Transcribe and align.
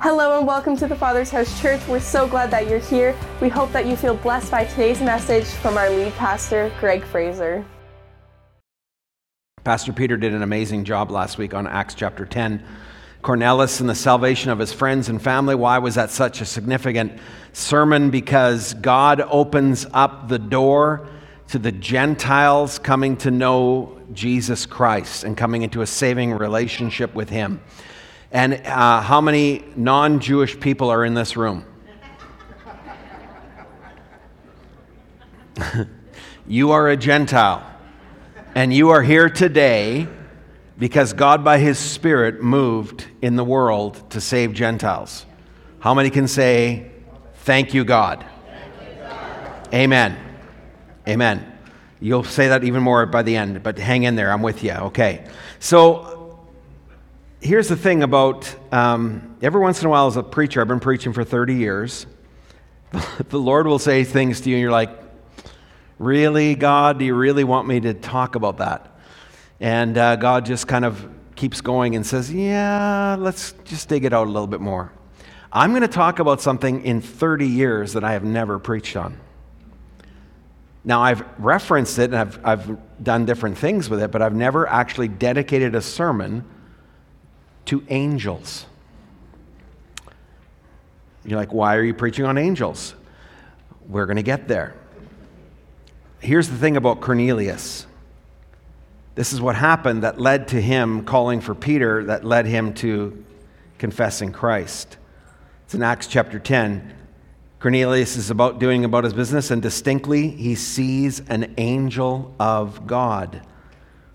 Hello 0.00 0.38
and 0.38 0.46
welcome 0.46 0.76
to 0.76 0.86
the 0.86 0.94
Father's 0.94 1.28
House 1.28 1.60
Church. 1.60 1.80
We're 1.88 1.98
so 1.98 2.28
glad 2.28 2.52
that 2.52 2.68
you're 2.68 2.78
here. 2.78 3.16
We 3.40 3.48
hope 3.48 3.72
that 3.72 3.84
you 3.84 3.96
feel 3.96 4.14
blessed 4.14 4.48
by 4.48 4.64
today's 4.64 5.00
message 5.00 5.44
from 5.44 5.76
our 5.76 5.90
lead 5.90 6.12
pastor, 6.12 6.70
Greg 6.78 7.04
Fraser. 7.04 7.64
Pastor 9.64 9.92
Peter 9.92 10.16
did 10.16 10.32
an 10.34 10.42
amazing 10.44 10.84
job 10.84 11.10
last 11.10 11.36
week 11.36 11.52
on 11.52 11.66
Acts 11.66 11.94
chapter 11.94 12.24
10. 12.24 12.64
Cornelius 13.22 13.80
and 13.80 13.88
the 13.88 13.94
salvation 13.96 14.52
of 14.52 14.60
his 14.60 14.72
friends 14.72 15.08
and 15.08 15.20
family. 15.20 15.56
Why 15.56 15.78
was 15.78 15.96
that 15.96 16.10
such 16.10 16.40
a 16.40 16.44
significant 16.44 17.18
sermon? 17.52 18.10
Because 18.10 18.74
God 18.74 19.20
opens 19.20 19.84
up 19.92 20.28
the 20.28 20.38
door 20.38 21.08
to 21.48 21.58
the 21.58 21.72
Gentiles 21.72 22.78
coming 22.78 23.16
to 23.16 23.32
know 23.32 24.00
Jesus 24.12 24.64
Christ 24.64 25.24
and 25.24 25.36
coming 25.36 25.62
into 25.62 25.82
a 25.82 25.86
saving 25.88 26.34
relationship 26.34 27.16
with 27.16 27.30
Him. 27.30 27.60
And 28.30 28.54
uh, 28.66 29.00
how 29.00 29.20
many 29.20 29.64
non 29.74 30.20
Jewish 30.20 30.58
people 30.60 30.90
are 30.90 31.04
in 31.04 31.14
this 31.14 31.36
room? 31.36 31.64
you 36.46 36.72
are 36.72 36.88
a 36.88 36.96
Gentile. 36.96 37.64
And 38.54 38.72
you 38.72 38.90
are 38.90 39.02
here 39.02 39.28
today 39.30 40.08
because 40.78 41.12
God, 41.12 41.44
by 41.44 41.58
His 41.58 41.78
Spirit, 41.78 42.42
moved 42.42 43.06
in 43.22 43.36
the 43.36 43.44
world 43.44 44.10
to 44.10 44.20
save 44.20 44.52
Gentiles. 44.52 45.24
How 45.80 45.94
many 45.94 46.10
can 46.10 46.28
say, 46.28 46.90
Thank 47.42 47.72
you, 47.72 47.84
God? 47.84 48.26
Thank 48.46 48.90
you, 48.90 48.98
God. 49.04 49.74
Amen. 49.74 50.18
Amen. 51.08 51.58
You'll 52.00 52.24
say 52.24 52.48
that 52.48 52.62
even 52.62 52.82
more 52.82 53.06
by 53.06 53.22
the 53.22 53.36
end, 53.36 53.62
but 53.62 53.78
hang 53.78 54.02
in 54.02 54.16
there. 54.16 54.30
I'm 54.30 54.42
with 54.42 54.62
you. 54.62 54.72
Okay. 54.72 55.26
So, 55.58 56.17
here's 57.40 57.68
the 57.68 57.76
thing 57.76 58.02
about 58.02 58.54
um, 58.72 59.36
every 59.42 59.60
once 59.60 59.80
in 59.80 59.86
a 59.86 59.90
while, 59.90 60.06
as 60.06 60.16
a 60.16 60.22
preacher, 60.22 60.60
I've 60.60 60.68
been 60.68 60.80
preaching 60.80 61.12
for 61.12 61.24
30 61.24 61.54
years. 61.54 62.06
the 63.28 63.38
Lord 63.38 63.66
will 63.66 63.78
say 63.78 64.04
things 64.04 64.40
to 64.42 64.50
you, 64.50 64.56
and 64.56 64.62
you're 64.62 64.70
like, 64.70 64.90
Really, 65.98 66.54
God? 66.54 67.00
Do 67.00 67.04
you 67.04 67.14
really 67.14 67.42
want 67.42 67.66
me 67.66 67.80
to 67.80 67.92
talk 67.92 68.36
about 68.36 68.58
that? 68.58 68.86
And 69.58 69.98
uh, 69.98 70.14
God 70.14 70.46
just 70.46 70.68
kind 70.68 70.84
of 70.84 71.08
keeps 71.34 71.60
going 71.60 71.96
and 71.96 72.06
says, 72.06 72.32
Yeah, 72.32 73.16
let's 73.18 73.52
just 73.64 73.88
dig 73.88 74.04
it 74.04 74.12
out 74.12 74.28
a 74.28 74.30
little 74.30 74.46
bit 74.46 74.60
more. 74.60 74.92
I'm 75.52 75.70
going 75.70 75.82
to 75.82 75.88
talk 75.88 76.20
about 76.20 76.40
something 76.40 76.84
in 76.84 77.00
30 77.00 77.46
years 77.46 77.94
that 77.94 78.04
I 78.04 78.12
have 78.12 78.22
never 78.22 78.58
preached 78.58 78.96
on. 78.96 79.18
Now, 80.84 81.02
I've 81.02 81.24
referenced 81.38 81.98
it 81.98 82.12
and 82.12 82.16
I've, 82.16 82.46
I've 82.46 83.02
done 83.02 83.24
different 83.24 83.58
things 83.58 83.90
with 83.90 84.00
it, 84.00 84.10
but 84.10 84.22
I've 84.22 84.34
never 84.34 84.66
actually 84.68 85.08
dedicated 85.08 85.74
a 85.74 85.80
sermon 85.80 86.44
to 87.68 87.84
angels. 87.88 88.66
You're 91.24 91.38
like, 91.38 91.52
why 91.52 91.76
are 91.76 91.82
you 91.82 91.94
preaching 91.94 92.24
on 92.24 92.38
angels? 92.38 92.94
We're 93.88 94.06
going 94.06 94.16
to 94.16 94.22
get 94.22 94.48
there. 94.48 94.74
Here's 96.20 96.48
the 96.48 96.56
thing 96.56 96.76
about 96.76 97.00
Cornelius. 97.00 97.86
This 99.14 99.32
is 99.32 99.40
what 99.40 99.56
happened 99.56 100.02
that 100.02 100.20
led 100.20 100.48
to 100.48 100.60
him 100.60 101.04
calling 101.04 101.40
for 101.40 101.54
Peter, 101.54 102.04
that 102.04 102.24
led 102.24 102.46
him 102.46 102.72
to 102.74 103.24
confessing 103.76 104.32
Christ. 104.32 104.96
It's 105.64 105.74
in 105.74 105.82
Acts 105.82 106.06
chapter 106.06 106.38
10. 106.38 106.94
Cornelius 107.60 108.16
is 108.16 108.30
about 108.30 108.60
doing 108.60 108.84
about 108.84 109.04
his 109.04 109.12
business, 109.12 109.50
and 109.50 109.60
distinctly 109.60 110.28
he 110.28 110.54
sees 110.54 111.20
an 111.28 111.54
angel 111.58 112.34
of 112.38 112.86
God 112.86 113.42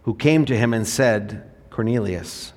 who 0.04 0.16
came 0.16 0.46
to 0.46 0.58
him 0.58 0.74
and 0.74 0.88
said, 0.88 1.52
Cornelius. 1.70 2.53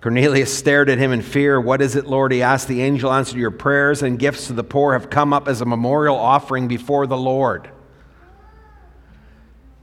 Cornelius 0.00 0.56
stared 0.56 0.88
at 0.88 0.98
him 0.98 1.12
in 1.12 1.20
fear. 1.20 1.60
What 1.60 1.82
is 1.82 1.94
it, 1.94 2.06
Lord? 2.06 2.32
He 2.32 2.42
asked. 2.42 2.68
The 2.68 2.80
angel 2.80 3.12
answered, 3.12 3.38
Your 3.38 3.50
prayers 3.50 4.02
and 4.02 4.18
gifts 4.18 4.46
to 4.46 4.54
the 4.54 4.64
poor 4.64 4.94
have 4.94 5.10
come 5.10 5.32
up 5.32 5.46
as 5.46 5.60
a 5.60 5.66
memorial 5.66 6.16
offering 6.16 6.68
before 6.68 7.06
the 7.06 7.18
Lord. 7.18 7.68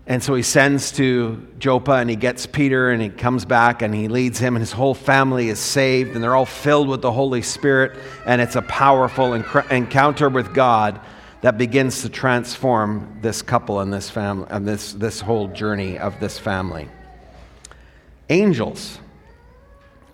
And 0.07 0.23
so 0.23 0.33
he 0.33 0.41
sends 0.41 0.93
to 0.93 1.45
Joppa 1.59 1.91
and 1.91 2.09
he 2.09 2.15
gets 2.15 2.45
Peter 2.45 2.91
and 2.91 3.01
he 3.01 3.09
comes 3.09 3.43
back 3.43 3.81
and 3.81 3.93
he 3.93 4.07
leads 4.07 4.39
him, 4.39 4.55
and 4.55 4.61
his 4.61 4.71
whole 4.71 4.93
family 4.93 5.49
is 5.49 5.59
saved 5.59 6.15
and 6.15 6.23
they're 6.23 6.35
all 6.35 6.45
filled 6.45 6.87
with 6.87 7.01
the 7.01 7.11
Holy 7.11 7.41
Spirit. 7.41 7.91
And 8.25 8.41
it's 8.41 8.55
a 8.55 8.61
powerful 8.63 9.33
encounter 9.33 10.29
with 10.29 10.53
God 10.53 10.99
that 11.41 11.59
begins 11.59 12.01
to 12.01 12.09
transform 12.09 13.19
this 13.21 13.43
couple 13.43 13.81
and 13.81 13.93
this 13.93 14.09
family 14.09 14.47
and 14.49 14.67
this, 14.67 14.93
this 14.93 15.21
whole 15.21 15.49
journey 15.49 15.99
of 15.99 16.19
this 16.19 16.39
family. 16.39 16.87
Angels. 18.29 18.99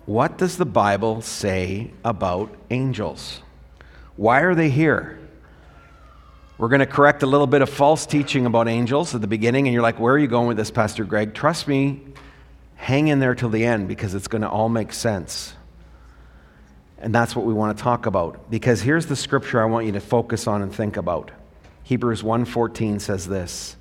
What 0.06 0.36
does 0.36 0.58
the 0.58 0.66
Bible 0.66 1.22
say 1.22 1.90
about 2.04 2.54
angels? 2.70 3.40
Why 4.16 4.40
are 4.40 4.54
they 4.54 4.68
here? 4.68 5.18
We're 6.58 6.68
going 6.68 6.80
to 6.80 6.86
correct 6.86 7.22
a 7.22 7.26
little 7.26 7.46
bit 7.46 7.62
of 7.62 7.70
false 7.70 8.06
teaching 8.06 8.46
about 8.46 8.68
angels 8.68 9.14
at 9.14 9.20
the 9.20 9.26
beginning, 9.26 9.66
and 9.66 9.72
you're 9.72 9.82
like, 9.82 9.98
Where 9.98 10.14
are 10.14 10.18
you 10.18 10.28
going 10.28 10.46
with 10.46 10.56
this, 10.56 10.70
Pastor 10.70 11.04
Greg? 11.04 11.34
Trust 11.34 11.66
me, 11.66 12.02
hang 12.76 13.08
in 13.08 13.18
there 13.18 13.34
till 13.34 13.48
the 13.48 13.64
end 13.64 13.88
because 13.88 14.14
it's 14.14 14.28
going 14.28 14.42
to 14.42 14.48
all 14.48 14.68
make 14.68 14.92
sense. 14.92 15.54
And 16.98 17.14
that's 17.14 17.34
what 17.34 17.44
we 17.44 17.52
want 17.52 17.76
to 17.76 17.82
talk 17.82 18.06
about. 18.06 18.50
Because 18.50 18.82
here's 18.82 19.06
the 19.06 19.16
scripture 19.16 19.60
I 19.60 19.64
want 19.64 19.86
you 19.86 19.92
to 19.92 20.00
focus 20.00 20.46
on 20.46 20.62
and 20.62 20.72
think 20.72 20.96
about. 20.96 21.30
Hebrews 21.82 22.22
1:14 22.22 23.00
says 23.00 23.26
this: 23.26 23.76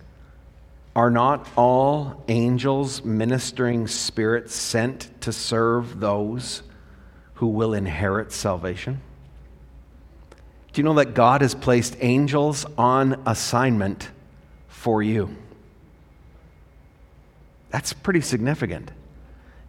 are 0.96 1.10
not 1.10 1.48
all 1.56 2.24
angels 2.28 3.04
ministering 3.04 3.88
spirits 3.88 4.56
sent 4.56 5.10
to 5.22 5.32
serve 5.32 6.00
those 6.00 6.64
who 7.36 7.48
will 7.48 7.74
inherit 7.74 8.32
salvation? 8.32 9.02
Do 10.72 10.82
you 10.82 10.84
know 10.84 10.94
that 10.96 11.14
God 11.14 11.42
has 11.42 11.54
placed 11.56 11.96
angels 12.00 12.66
on 12.78 13.22
assignment 13.26 14.10
for 14.68 15.04
you? 15.04 15.36
That's 17.70 17.94
pretty 17.94 18.22
significant. 18.22 18.92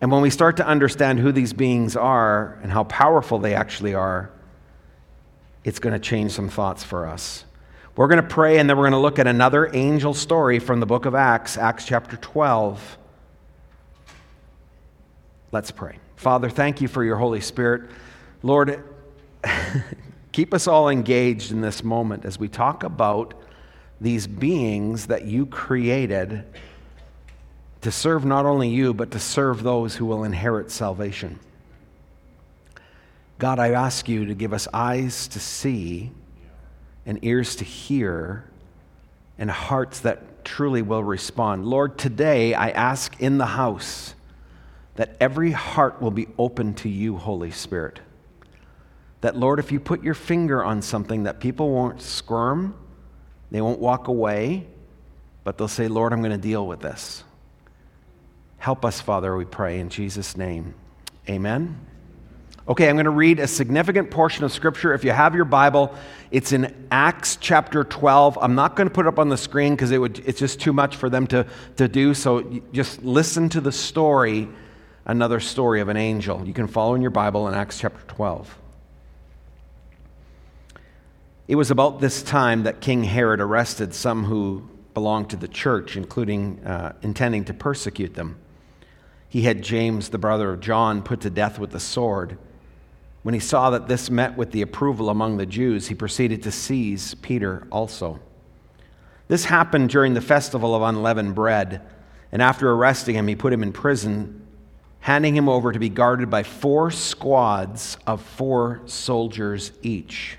And 0.01 0.11
when 0.11 0.21
we 0.21 0.29
start 0.29 0.59
to 0.59 0.67
understand 0.67 1.21
who 1.21 1.33
these 1.33 1.55
beings 1.55 1.97
are 1.97 2.59
and 2.63 2.71
how 2.71 2.85
powerful 2.85 3.39
they 3.39 3.55
actually 3.55 3.95
are, 3.95 4.31
it's 5.65 5.79
going 5.79 5.95
to 5.95 5.99
change 5.99 6.33
some 6.33 6.51
thoughts 6.51 6.85
for 6.85 7.07
us. 7.07 7.45
We're 7.97 8.09
going 8.09 8.23
to 8.23 8.29
pray 8.29 8.59
and 8.59 8.69
then 8.69 8.77
we're 8.77 8.85
going 8.85 8.93
to 8.93 8.99
look 8.99 9.21
at 9.21 9.29
another 9.29 9.71
angel 9.73 10.15
story 10.15 10.59
from 10.59 10.81
the 10.81 10.87
book 10.87 11.07
of 11.07 11.15
Acts, 11.15 11.57
Acts 11.57 11.85
chapter 11.85 12.17
12. 12.17 12.99
Let's 15.53 15.71
pray. 15.71 15.99
Father, 16.17 16.51
thank 16.51 16.81
you 16.81 16.89
for 16.89 17.05
your 17.05 17.17
Holy 17.17 17.41
Spirit. 17.41 17.89
Lord, 18.43 18.83
keep 20.33 20.53
us 20.53 20.67
all 20.67 20.89
engaged 20.89 21.53
in 21.53 21.61
this 21.61 21.85
moment 21.85 22.25
as 22.25 22.37
we 22.37 22.49
talk 22.49 22.83
about 22.83 23.35
these 24.01 24.27
beings 24.27 25.07
that 25.07 25.25
you 25.27 25.47
created 25.47 26.45
to 27.83 27.93
serve 27.93 28.25
not 28.25 28.45
only 28.45 28.71
you, 28.71 28.93
but 28.93 29.13
to 29.13 29.21
serve 29.21 29.63
those 29.63 29.95
who 29.95 30.07
will 30.07 30.25
inherit 30.25 30.73
salvation. 30.73 31.39
God, 33.39 33.61
I 33.61 33.71
ask 33.71 34.09
you 34.09 34.25
to 34.27 34.35
give 34.35 34.53
us 34.53 34.67
eyes 34.73 35.29
to 35.29 35.39
see 35.39 36.11
and 37.07 37.19
ears 37.23 37.57
to 37.57 37.65
hear 37.65 38.45
and 39.39 39.51
hearts 39.51 40.01
that 40.01 40.45
truly 40.45 40.83
will 40.83 41.03
respond. 41.03 41.67
Lord, 41.67 41.99
today 41.99 42.55
I 42.55 42.71
ask 42.71 43.21
in 43.21 43.39
the 43.39 43.47
house 43.47 44.15
that 44.97 45.17
every 45.21 45.51
heart 45.51 46.01
will 46.01 46.11
be 46.11 46.29
open 46.39 46.75
to 46.75 46.89
you, 46.89 47.17
Holy 47.17 47.51
Spirit. 47.51 48.01
That, 49.23 49.37
Lord, 49.37 49.59
if 49.59 49.73
you 49.73 49.81
put 49.81 50.05
your 50.05 50.15
finger 50.15 50.63
on 50.63 50.83
something, 50.83 51.25
that 51.25 51.41
people 51.41 51.71
won't 51.71 52.01
squirm, 52.01 52.75
they 53.51 53.61
won't 53.61 53.81
walk 53.81 54.09
away, 54.09 54.67
but 55.43 55.59
they'll 55.59 55.69
say, 55.69 55.89
Lord, 55.89 56.13
I'm 56.13 56.21
going 56.21 56.33
to 56.33 56.39
deal 56.39 56.67
with 56.67 56.81
this. 56.81 57.25
Help 58.59 58.85
us, 58.85 59.01
Father, 59.01 59.37
we 59.37 59.45
pray 59.45 59.81
in 59.81 59.89
Jesus' 59.89 60.37
name. 60.37 60.75
Amen. 61.29 61.79
Okay, 62.67 62.89
I'm 62.89 62.97
going 62.97 63.05
to 63.05 63.11
read 63.11 63.41
a 63.41 63.47
significant 63.47 64.11
portion 64.11 64.43
of 64.43 64.51
Scripture. 64.51 64.95
If 64.95 65.05
you 65.05 65.11
have 65.11 65.35
your 65.35 65.45
Bible, 65.45 65.95
it's 66.31 66.53
in 66.53 66.75
Acts 66.91 67.37
chapter 67.37 67.85
12. 67.85 68.39
I'm 68.41 68.55
not 68.55 68.75
going 68.75 68.89
to 68.89 68.95
put 68.95 69.05
it 69.05 69.09
up 69.09 69.19
on 69.19 69.29
the 69.29 69.37
screen 69.37 69.75
because 69.75 69.91
it 69.91 69.99
would, 69.99 70.21
it's 70.21 70.39
just 70.39 70.61
too 70.61 70.73
much 70.73 70.97
for 70.97 71.11
them 71.11 71.27
to, 71.27 71.47
to 71.77 71.89
do. 71.89 72.15
So 72.15 72.63
just 72.73 73.03
listen 73.03 73.51
to 73.51 73.61
the 73.61 73.71
story, 73.71 74.49
another 75.05 75.41
story 75.41 75.83
of 75.83 75.91
an 75.91 75.99
angel. 75.99 76.43
You 76.47 76.55
can 76.55 76.67
follow 76.67 76.95
in 76.95 77.03
your 77.03 77.11
Bible 77.11 77.49
in 77.49 77.55
Acts 77.55 77.79
chapter 77.81 78.01
12. 78.15 78.59
It 81.47 81.57
was 81.57 81.71
about 81.71 82.01
this 82.01 82.23
time 82.23 82.63
that 82.63 82.81
King 82.81 83.05
Herod 83.05 83.41
arrested 83.41 83.95
some 83.95 84.25
who 84.25 84.67
belonged 84.95 85.29
to 85.31 85.37
the 85.37 85.49
church, 85.49 85.99
including 85.99 86.65
uh, 86.65 86.95
intending 87.03 87.45
to 87.45 87.53
persecute 87.53 88.15
them. 88.15 88.39
He 89.29 89.43
had 89.43 89.61
James, 89.61 90.09
the 90.09 90.17
brother 90.17 90.51
of 90.51 90.61
John, 90.61 91.03
put 91.03 91.21
to 91.21 91.29
death 91.29 91.59
with 91.59 91.73
the 91.73 91.81
sword. 91.81 92.39
When 93.25 93.33
he 93.33 93.41
saw 93.41 93.71
that 93.71 93.89
this 93.89 94.11
met 94.11 94.37
with 94.37 94.53
the 94.53 94.61
approval 94.61 95.09
among 95.09 95.39
the 95.39 95.47
Jews, 95.47 95.89
he 95.89 95.95
proceeded 95.95 96.43
to 96.43 96.53
seize 96.53 97.15
Peter 97.15 97.67
also. 97.73 98.21
This 99.29 99.47
happened 99.47 99.89
during 99.89 100.13
the 100.13 100.21
festival 100.21 100.75
of 100.75 100.83
unleavened 100.83 101.35
bread, 101.35 101.81
and 102.31 102.43
after 102.43 102.71
arresting 102.71 103.15
him, 103.17 103.27
he 103.27 103.35
put 103.35 103.51
him 103.51 103.63
in 103.63 103.73
prison, 103.73 104.47
handing 105.01 105.35
him 105.35 105.49
over 105.49 105.73
to 105.73 105.79
be 105.79 105.89
guarded 105.89 106.29
by 106.29 106.43
four 106.43 106.91
squads 106.91 107.97
of 108.07 108.21
four 108.21 108.83
soldiers 108.85 109.73
each. 109.81 110.37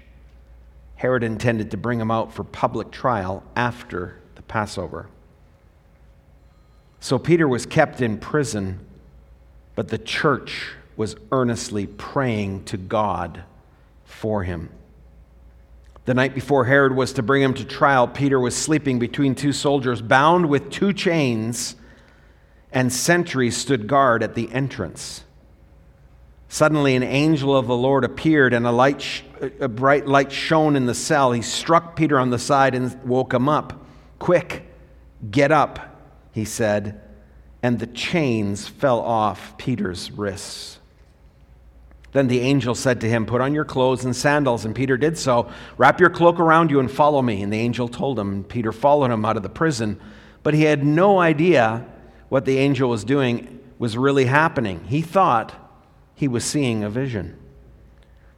Herod 0.98 1.24
intended 1.24 1.72
to 1.72 1.78
bring 1.78 2.00
him 2.00 2.12
out 2.12 2.34
for 2.34 2.44
public 2.44 2.92
trial 2.92 3.44
after 3.56 4.22
the 4.36 4.44
Passover. 4.44 5.08
So 7.00 7.18
Peter 7.18 7.48
was 7.48 7.66
kept 7.66 8.00
in 8.00 8.20
prison, 8.20 8.86
but 9.74 9.88
the 9.88 9.98
church 9.98 10.74
was 10.98 11.16
earnestly 11.32 11.88
praying 11.88 12.64
to 12.66 12.78
God 12.78 13.44
for 14.04 14.44
him. 14.44 14.70
The 16.06 16.14
night 16.14 16.36
before 16.36 16.66
Herod 16.66 16.96
was 16.96 17.14
to 17.14 17.24
bring 17.24 17.42
him 17.42 17.56
to 17.56 17.66
trial, 17.66 18.08
Peter 18.08 18.40
was 18.40 18.56
sleeping 18.56 19.00
between 19.00 19.34
two 19.34 19.52
soldiers, 19.52 20.02
bound 20.02 20.48
with 20.48 20.70
two 20.70 20.94
chains, 20.94 21.76
and 22.72 22.94
sentries 22.94 23.58
stood 23.58 23.88
guard 23.88 24.22
at 24.22 24.36
the 24.36 24.52
entrance. 24.52 25.24
Suddenly, 26.48 26.96
an 26.96 27.04
angel 27.04 27.58
of 27.58 27.66
the 27.68 27.76
Lord 27.76 28.04
appeared, 28.04 28.54
and 28.54 28.68
a, 28.68 28.72
light 28.72 29.02
sh- 29.02 29.24
a 29.60 29.68
bright 29.68 30.08
light 30.08 30.32
shone 30.32 30.76
in 30.76 30.86
the 30.86 30.94
cell. 30.94 31.32
He 31.32 31.42
struck 31.42 31.96
Peter 31.96 32.20
on 32.20 32.30
the 32.30 32.40
side 32.40 32.76
and 32.76 33.04
woke 33.04 33.34
him 33.34 33.50
up. 33.50 33.84
Quick, 34.20 34.66
get 35.32 35.52
up, 35.52 36.02
he 36.32 36.46
said, 36.46 37.02
and 37.64 37.80
the 37.80 37.88
chains 37.88 38.68
fell 38.68 39.00
off 39.02 39.58
Peter's 39.58 40.12
wrists. 40.12 40.80
Then 42.16 42.30
the 42.30 42.40
angel 42.40 42.76
said 42.76 43.02
to 43.02 43.10
him, 43.10 43.26
Put 43.26 43.42
on 43.42 43.54
your 43.54 43.66
clothes 43.66 44.06
and 44.06 44.16
sandals. 44.16 44.64
And 44.64 44.74
Peter 44.74 44.96
did 44.96 45.18
so. 45.18 45.52
Wrap 45.78 46.00
your 46.00 46.10
cloak 46.10 46.40
around 46.40 46.72
you 46.72 46.80
and 46.80 46.90
follow 46.90 47.22
me. 47.22 47.42
And 47.42 47.52
the 47.52 47.60
angel 47.60 47.90
told 47.90 48.18
him. 48.18 48.32
And 48.32 48.48
Peter 48.48 48.72
followed 48.72 49.12
him 49.12 49.26
out 49.26 49.36
of 49.36 49.44
the 49.44 49.50
prison. 49.50 50.00
But 50.42 50.54
he 50.54 50.62
had 50.62 50.82
no 50.86 51.20
idea 51.20 51.86
what 52.30 52.46
the 52.46 52.58
angel 52.58 52.90
was 52.90 53.04
doing 53.04 53.60
was 53.80 53.98
really 53.98 54.24
happening. 54.24 54.82
He 54.86 55.02
thought 55.02 55.54
he 56.16 56.30
was 56.30 56.46
seeing 56.46 56.86
a 56.86 56.90
vision. 56.90 57.38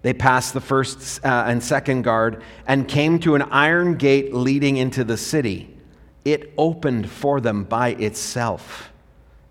They 0.02 0.14
passed 0.14 0.56
the 0.56 0.62
first 0.62 1.24
uh, 1.24 1.44
and 1.46 1.62
second 1.62 2.02
guard 2.02 2.42
and 2.66 2.88
came 2.88 3.20
to 3.20 3.36
an 3.36 3.44
iron 3.44 3.98
gate 3.98 4.34
leading 4.34 4.78
into 4.78 5.04
the 5.04 5.18
city. 5.18 5.72
It 6.26 6.52
opened 6.58 7.12
for 7.12 7.40
them 7.40 7.64
by 7.64 7.90
itself, 7.90 8.92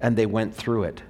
and 0.00 0.17
they 0.17 0.26
went 0.26 0.52
through 0.52 0.82
it. 0.82 1.02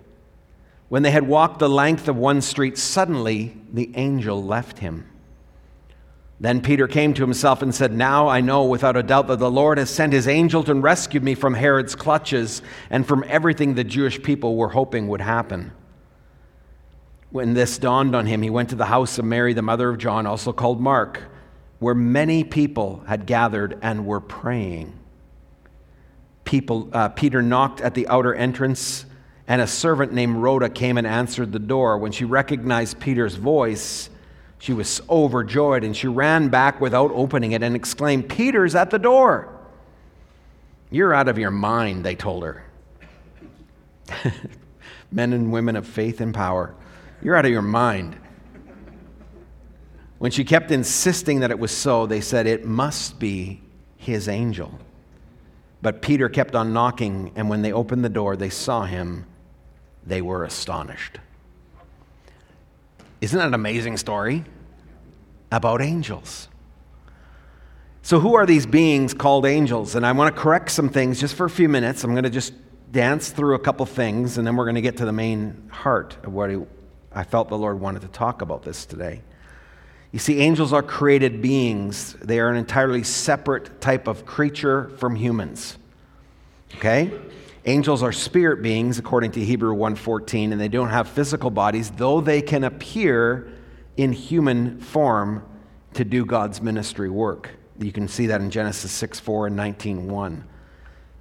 When 0.88 1.02
they 1.02 1.10
had 1.10 1.26
walked 1.26 1.58
the 1.58 1.68
length 1.68 2.08
of 2.08 2.16
one 2.16 2.40
street, 2.40 2.78
suddenly 2.78 3.56
the 3.72 3.90
angel 3.94 4.42
left 4.42 4.78
him. 4.78 5.10
Then 6.38 6.60
Peter 6.60 6.86
came 6.86 7.14
to 7.14 7.22
himself 7.22 7.62
and 7.62 7.74
said, 7.74 7.92
Now 7.92 8.28
I 8.28 8.40
know 8.40 8.64
without 8.64 8.96
a 8.96 9.02
doubt 9.02 9.26
that 9.28 9.38
the 9.38 9.50
Lord 9.50 9.78
has 9.78 9.88
sent 9.88 10.12
his 10.12 10.28
angel 10.28 10.62
to 10.64 10.74
rescue 10.74 11.20
me 11.20 11.34
from 11.34 11.54
Herod's 11.54 11.94
clutches 11.94 12.60
and 12.90 13.06
from 13.06 13.24
everything 13.26 13.74
the 13.74 13.84
Jewish 13.84 14.22
people 14.22 14.56
were 14.56 14.68
hoping 14.68 15.08
would 15.08 15.22
happen. 15.22 15.72
When 17.30 17.54
this 17.54 17.78
dawned 17.78 18.14
on 18.14 18.26
him, 18.26 18.42
he 18.42 18.50
went 18.50 18.68
to 18.70 18.76
the 18.76 18.84
house 18.84 19.18
of 19.18 19.24
Mary, 19.24 19.54
the 19.54 19.62
mother 19.62 19.88
of 19.88 19.98
John, 19.98 20.26
also 20.26 20.52
called 20.52 20.80
Mark, 20.80 21.22
where 21.78 21.94
many 21.94 22.44
people 22.44 23.02
had 23.08 23.26
gathered 23.26 23.78
and 23.82 24.06
were 24.06 24.20
praying. 24.20 24.92
People, 26.44 26.90
uh, 26.92 27.08
Peter 27.08 27.42
knocked 27.42 27.80
at 27.80 27.94
the 27.94 28.06
outer 28.08 28.34
entrance 28.34 29.06
and 29.48 29.62
a 29.62 29.66
servant 29.66 30.12
named 30.12 30.36
Rhoda 30.36 30.68
came 30.68 30.98
and 30.98 31.06
answered 31.06 31.52
the 31.52 31.58
door. 31.58 31.98
When 31.98 32.12
she 32.12 32.24
recognized 32.24 32.98
Peter's 32.98 33.36
voice, 33.36 34.10
she 34.58 34.72
was 34.72 35.00
overjoyed 35.08 35.84
and 35.84 35.96
she 35.96 36.08
ran 36.08 36.48
back 36.48 36.80
without 36.80 37.12
opening 37.14 37.52
it 37.52 37.62
and 37.62 37.76
exclaimed, 37.76 38.28
Peter's 38.28 38.74
at 38.74 38.90
the 38.90 38.98
door. 38.98 39.48
You're 40.90 41.14
out 41.14 41.28
of 41.28 41.38
your 41.38 41.50
mind, 41.50 42.04
they 42.04 42.16
told 42.16 42.42
her. 42.42 42.64
Men 45.12 45.32
and 45.32 45.52
women 45.52 45.76
of 45.76 45.86
faith 45.86 46.20
and 46.20 46.34
power, 46.34 46.74
you're 47.22 47.36
out 47.36 47.44
of 47.44 47.50
your 47.50 47.62
mind. 47.62 48.16
When 50.18 50.30
she 50.30 50.44
kept 50.44 50.70
insisting 50.70 51.40
that 51.40 51.50
it 51.50 51.58
was 51.58 51.70
so, 51.70 52.06
they 52.06 52.20
said, 52.20 52.46
It 52.46 52.64
must 52.64 53.18
be 53.18 53.60
his 53.96 54.28
angel. 54.28 54.78
But 55.82 56.00
Peter 56.00 56.28
kept 56.28 56.54
on 56.54 56.72
knocking, 56.72 57.32
and 57.36 57.50
when 57.50 57.62
they 57.62 57.72
opened 57.72 58.04
the 58.04 58.08
door, 58.08 58.36
they 58.36 58.48
saw 58.48 58.84
him 58.84 59.26
they 60.06 60.22
were 60.22 60.44
astonished. 60.44 61.18
Isn't 63.20 63.38
that 63.38 63.48
an 63.48 63.54
amazing 63.54 63.96
story 63.96 64.44
about 65.50 65.82
angels? 65.82 66.48
So, 68.02 68.20
who 68.20 68.36
are 68.36 68.46
these 68.46 68.66
beings 68.66 69.14
called 69.14 69.46
angels? 69.46 69.96
And 69.96 70.06
I 70.06 70.12
want 70.12 70.34
to 70.34 70.40
correct 70.40 70.70
some 70.70 70.88
things 70.88 71.18
just 71.18 71.34
for 71.34 71.44
a 71.44 71.50
few 71.50 71.68
minutes. 71.68 72.04
I'm 72.04 72.12
going 72.12 72.24
to 72.24 72.30
just 72.30 72.52
dance 72.92 73.30
through 73.30 73.56
a 73.56 73.58
couple 73.58 73.84
things, 73.84 74.38
and 74.38 74.46
then 74.46 74.54
we're 74.54 74.64
going 74.64 74.76
to 74.76 74.80
get 74.80 74.98
to 74.98 75.04
the 75.04 75.12
main 75.12 75.68
heart 75.72 76.16
of 76.22 76.32
what 76.32 76.50
I 77.12 77.24
felt 77.24 77.48
the 77.48 77.58
Lord 77.58 77.80
wanted 77.80 78.02
to 78.02 78.08
talk 78.08 78.42
about 78.42 78.62
this 78.62 78.86
today. 78.86 79.22
You 80.12 80.20
see, 80.20 80.38
angels 80.38 80.72
are 80.72 80.82
created 80.82 81.42
beings, 81.42 82.14
they 82.22 82.38
are 82.38 82.48
an 82.48 82.56
entirely 82.56 83.02
separate 83.02 83.80
type 83.80 84.06
of 84.06 84.24
creature 84.24 84.88
from 84.98 85.16
humans. 85.16 85.76
Okay? 86.76 87.10
Angels 87.68 88.00
are 88.00 88.12
spirit 88.12 88.62
beings 88.62 88.96
according 88.96 89.32
to 89.32 89.44
Hebrew 89.44 89.74
1:14 89.74 90.52
and 90.52 90.60
they 90.60 90.68
don't 90.68 90.90
have 90.90 91.08
physical 91.08 91.50
bodies 91.50 91.90
though 91.90 92.20
they 92.20 92.40
can 92.40 92.62
appear 92.62 93.48
in 93.96 94.12
human 94.12 94.78
form 94.78 95.42
to 95.94 96.04
do 96.04 96.24
God's 96.24 96.62
ministry 96.62 97.10
work. 97.10 97.50
You 97.78 97.90
can 97.90 98.06
see 98.06 98.26
that 98.26 98.40
in 98.40 98.50
Genesis 98.50 98.92
6:4 98.92 99.48
and 99.48 99.56
19:1. 99.56 100.44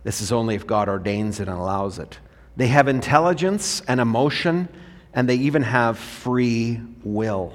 This 0.04 0.22
is 0.22 0.32
only 0.32 0.54
if 0.54 0.68
God 0.68 0.88
ordains 0.88 1.40
it 1.40 1.48
and 1.48 1.58
allows 1.58 1.98
it. 1.98 2.20
They 2.56 2.68
have 2.68 2.88
intelligence 2.88 3.82
and 3.88 4.00
emotion 4.00 4.70
and 5.16 5.28
they 5.28 5.36
even 5.36 5.64
have 5.64 5.98
free 5.98 6.80
will. 7.04 7.54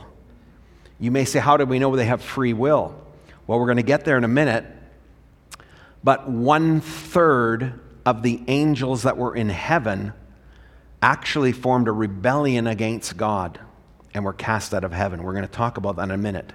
You 0.99 1.13
may 1.13 1.25
say 1.25 1.39
how 1.39 1.57
do 1.57 1.65
we 1.65 1.79
know 1.79 1.95
they 1.95 2.07
have 2.07 2.23
free 2.23 2.55
will? 2.55 2.95
Well, 3.47 3.61
we're 3.61 3.67
going 3.67 3.77
to 3.77 3.85
get 3.85 4.05
there 4.05 4.19
in 4.19 4.25
a 4.25 4.29
minute. 4.29 4.65
But 6.03 6.29
one 6.29 6.81
third 6.81 7.79
of 8.07 8.23
the 8.23 8.41
angels 8.49 9.03
that 9.03 9.17
were 9.17 9.35
in 9.35 9.49
heaven 9.49 10.13
actually 11.03 11.53
formed 11.53 11.89
a 11.89 11.93
rebellion 11.93 12.67
against 12.67 13.17
God 13.17 13.59
and 14.15 14.25
were 14.25 14.33
cast 14.33 14.75
out 14.75 14.85
of 14.85 14.93
heaven. 14.93 15.23
We're 15.23 15.33
going 15.33 15.47
to 15.47 15.51
talk 15.51 15.77
about 15.77 15.97
that 15.97 16.05
in 16.05 16.11
a 16.11 16.19
minute. 16.19 16.53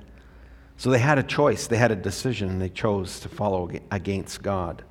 So 0.78 0.90
they 0.90 1.00
had 1.00 1.18
a 1.18 1.24
choice, 1.24 1.68
they 1.68 1.78
had 1.78 1.92
a 1.92 1.96
decision, 1.96 2.50
and 2.50 2.62
they 2.62 2.70
chose 2.70 3.20
to 3.22 3.30
follow 3.30 3.72
against 3.92 4.44
God. 4.44 4.84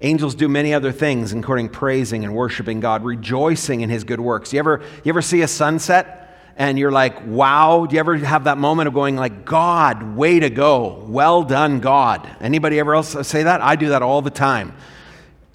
Angels 0.00 0.34
do 0.34 0.48
many 0.48 0.74
other 0.74 0.90
things, 0.90 1.32
including 1.32 1.68
praising 1.68 2.24
and 2.24 2.34
worshiping 2.34 2.80
God, 2.80 3.04
rejoicing 3.04 3.82
in 3.82 3.90
his 3.90 4.02
good 4.02 4.18
works. 4.18 4.52
You 4.52 4.58
ever, 4.58 4.82
you 5.04 5.10
ever 5.10 5.22
see 5.22 5.42
a 5.42 5.48
sunset 5.48 6.18
and 6.56 6.76
you're 6.76 6.90
like, 6.90 7.24
wow? 7.24 7.86
Do 7.86 7.94
you 7.94 8.00
ever 8.00 8.16
have 8.16 8.44
that 8.44 8.58
moment 8.58 8.88
of 8.88 8.94
going 8.94 9.14
like, 9.14 9.44
God, 9.44 10.16
way 10.16 10.40
to 10.40 10.50
go. 10.50 11.04
Well 11.06 11.44
done, 11.44 11.78
God. 11.78 12.28
Anybody 12.40 12.80
ever 12.80 12.96
else 12.96 13.26
say 13.26 13.44
that? 13.44 13.60
I 13.60 13.76
do 13.76 13.90
that 13.90 14.02
all 14.02 14.20
the 14.20 14.30
time 14.30 14.74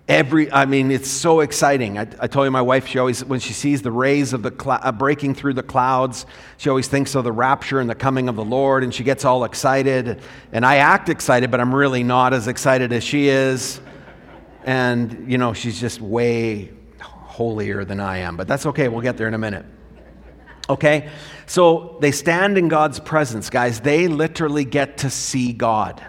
every 0.07 0.51
i 0.53 0.65
mean 0.65 0.89
it's 0.89 1.09
so 1.09 1.41
exciting. 1.41 1.97
I, 1.97 2.07
I 2.19 2.27
told 2.27 2.45
you 2.45 2.51
my 2.51 2.61
wife 2.61 2.87
she 2.87 2.97
always 2.97 3.23
when 3.25 3.39
she 3.39 3.53
sees 3.53 3.81
the 3.81 3.91
rays 3.91 4.33
of 4.33 4.41
the 4.41 4.51
cl- 4.51 4.79
uh, 4.81 4.91
breaking 4.91 5.35
through 5.35 5.53
the 5.53 5.63
clouds 5.63 6.25
she 6.57 6.69
always 6.69 6.87
thinks 6.87 7.13
of 7.15 7.25
the 7.25 7.31
rapture 7.31 7.79
and 7.79 7.89
the 7.89 7.95
coming 7.95 8.29
of 8.29 8.35
the 8.35 8.45
lord 8.45 8.83
and 8.83 8.93
she 8.93 9.03
gets 9.03 9.25
all 9.25 9.43
excited. 9.43 10.21
And 10.51 10.65
i 10.65 10.77
act 10.77 11.09
excited 11.09 11.51
but 11.51 11.59
i'm 11.59 11.75
really 11.75 12.03
not 12.03 12.33
as 12.33 12.47
excited 12.47 12.93
as 12.93 13.03
she 13.03 13.27
is. 13.27 13.81
And 14.63 15.29
you 15.31 15.37
know 15.37 15.53
she's 15.53 15.79
just 15.79 16.01
way 16.01 16.71
holier 16.99 17.83
than 17.83 17.99
i 17.99 18.19
am. 18.19 18.37
But 18.37 18.47
that's 18.47 18.65
okay. 18.67 18.87
We'll 18.87 19.01
get 19.01 19.17
there 19.17 19.27
in 19.27 19.33
a 19.33 19.37
minute. 19.37 19.65
Okay? 20.69 21.09
So 21.45 21.97
they 22.01 22.11
stand 22.11 22.57
in 22.57 22.67
god's 22.69 22.99
presence 22.99 23.49
guys. 23.49 23.81
They 23.81 24.07
literally 24.07 24.65
get 24.65 24.99
to 24.99 25.09
see 25.09 25.51
god. 25.51 26.05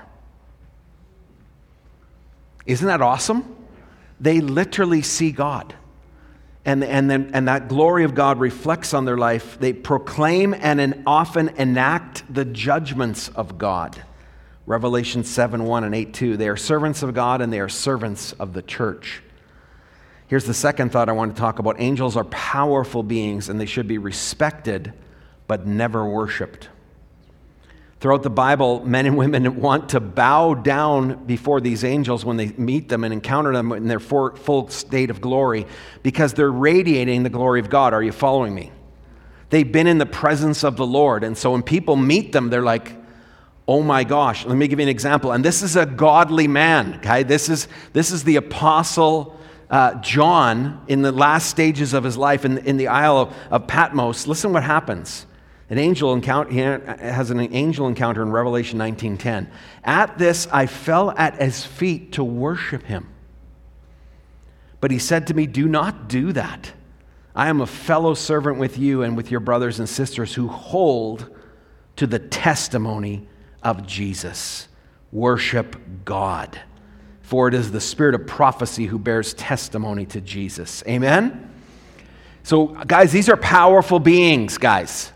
Isn't 2.64 2.86
that 2.86 3.02
awesome 3.02 3.57
they 4.20 4.40
literally 4.40 5.02
see 5.02 5.32
God. 5.32 5.74
And, 6.64 6.84
and, 6.84 7.10
then, 7.10 7.30
and 7.32 7.48
that 7.48 7.68
glory 7.68 8.04
of 8.04 8.14
God 8.14 8.38
reflects 8.40 8.92
on 8.92 9.04
their 9.04 9.16
life. 9.16 9.58
They 9.58 9.72
proclaim 9.72 10.54
and 10.54 11.02
often 11.06 11.48
enact 11.50 12.22
the 12.32 12.44
judgments 12.44 13.28
of 13.30 13.56
God. 13.56 14.02
Revelation 14.66 15.24
7 15.24 15.64
1 15.64 15.84
and 15.84 15.94
8 15.94 16.12
2. 16.12 16.36
They 16.36 16.48
are 16.48 16.56
servants 16.56 17.02
of 17.02 17.14
God 17.14 17.40
and 17.40 17.50
they 17.50 17.60
are 17.60 17.70
servants 17.70 18.32
of 18.34 18.52
the 18.52 18.60
church. 18.60 19.22
Here's 20.26 20.44
the 20.44 20.52
second 20.52 20.92
thought 20.92 21.08
I 21.08 21.12
want 21.12 21.34
to 21.34 21.40
talk 21.40 21.58
about 21.58 21.76
angels 21.80 22.18
are 22.18 22.24
powerful 22.24 23.02
beings 23.02 23.48
and 23.48 23.58
they 23.58 23.66
should 23.66 23.88
be 23.88 23.96
respected 23.96 24.92
but 25.46 25.66
never 25.66 26.06
worshiped. 26.06 26.68
Throughout 28.00 28.22
the 28.22 28.30
Bible, 28.30 28.84
men 28.84 29.06
and 29.06 29.16
women 29.16 29.60
want 29.60 29.88
to 29.88 30.00
bow 30.00 30.54
down 30.54 31.24
before 31.24 31.60
these 31.60 31.82
angels 31.82 32.24
when 32.24 32.36
they 32.36 32.48
meet 32.52 32.88
them 32.88 33.02
and 33.02 33.12
encounter 33.12 33.52
them 33.52 33.72
in 33.72 33.88
their 33.88 33.98
full 33.98 34.68
state 34.68 35.10
of 35.10 35.20
glory 35.20 35.66
because 36.04 36.32
they're 36.32 36.50
radiating 36.50 37.24
the 37.24 37.30
glory 37.30 37.58
of 37.58 37.68
God. 37.68 37.92
Are 37.92 38.02
you 38.02 38.12
following 38.12 38.54
me? 38.54 38.70
They've 39.50 39.70
been 39.70 39.88
in 39.88 39.98
the 39.98 40.06
presence 40.06 40.62
of 40.62 40.76
the 40.76 40.86
Lord. 40.86 41.24
And 41.24 41.36
so 41.36 41.52
when 41.52 41.62
people 41.62 41.96
meet 41.96 42.30
them, 42.30 42.50
they're 42.50 42.62
like, 42.62 42.92
oh 43.66 43.82
my 43.82 44.04
gosh. 44.04 44.46
Let 44.46 44.56
me 44.56 44.68
give 44.68 44.78
you 44.78 44.84
an 44.84 44.88
example. 44.88 45.32
And 45.32 45.44
this 45.44 45.62
is 45.62 45.74
a 45.74 45.84
godly 45.84 46.46
man, 46.46 46.96
okay? 46.96 47.24
This 47.24 47.48
is, 47.48 47.66
this 47.94 48.12
is 48.12 48.22
the 48.22 48.36
apostle 48.36 49.36
uh, 49.70 49.94
John, 49.96 50.82
in 50.88 51.02
the 51.02 51.12
last 51.12 51.50
stages 51.50 51.92
of 51.92 52.04
his 52.04 52.16
life 52.16 52.44
in, 52.44 52.58
in 52.58 52.76
the 52.76 52.88
Isle 52.88 53.18
of, 53.18 53.36
of 53.50 53.66
Patmos, 53.66 54.26
listen 54.26 54.52
what 54.52 54.62
happens. 54.62 55.26
An 55.70 55.78
angel 55.78 56.14
encounter, 56.14 56.50
he 56.50 56.60
has 56.60 57.30
an 57.30 57.40
angel 57.40 57.86
encounter 57.86 58.22
in 58.22 58.30
Revelation 58.30 58.78
19:10. 58.78 59.48
At 59.84 60.18
this 60.18 60.48
I 60.50 60.66
fell 60.66 61.10
at 61.10 61.40
his 61.40 61.64
feet 61.64 62.12
to 62.12 62.24
worship 62.24 62.84
him. 62.84 63.08
But 64.80 64.90
he 64.90 64.98
said 64.98 65.26
to 65.26 65.34
me, 65.34 65.46
"Do 65.46 65.68
not 65.68 66.08
do 66.08 66.32
that. 66.32 66.72
I 67.34 67.48
am 67.48 67.60
a 67.60 67.66
fellow 67.66 68.14
servant 68.14 68.58
with 68.58 68.78
you 68.78 69.02
and 69.02 69.16
with 69.16 69.30
your 69.30 69.40
brothers 69.40 69.78
and 69.78 69.88
sisters 69.88 70.34
who 70.34 70.48
hold 70.48 71.28
to 71.96 72.06
the 72.06 72.18
testimony 72.18 73.28
of 73.62 73.86
Jesus. 73.86 74.68
Worship 75.12 75.76
God." 76.04 76.58
for 77.28 77.46
it 77.46 77.52
is 77.52 77.70
the 77.72 77.80
spirit 77.80 78.14
of 78.14 78.26
prophecy 78.26 78.86
who 78.86 78.98
bears 78.98 79.34
testimony 79.34 80.06
to 80.06 80.18
Jesus. 80.18 80.82
Amen? 80.88 81.50
So, 82.42 82.68
guys, 82.68 83.12
these 83.12 83.28
are 83.28 83.36
powerful 83.36 84.00
beings, 84.00 84.56
guys. 84.56 85.12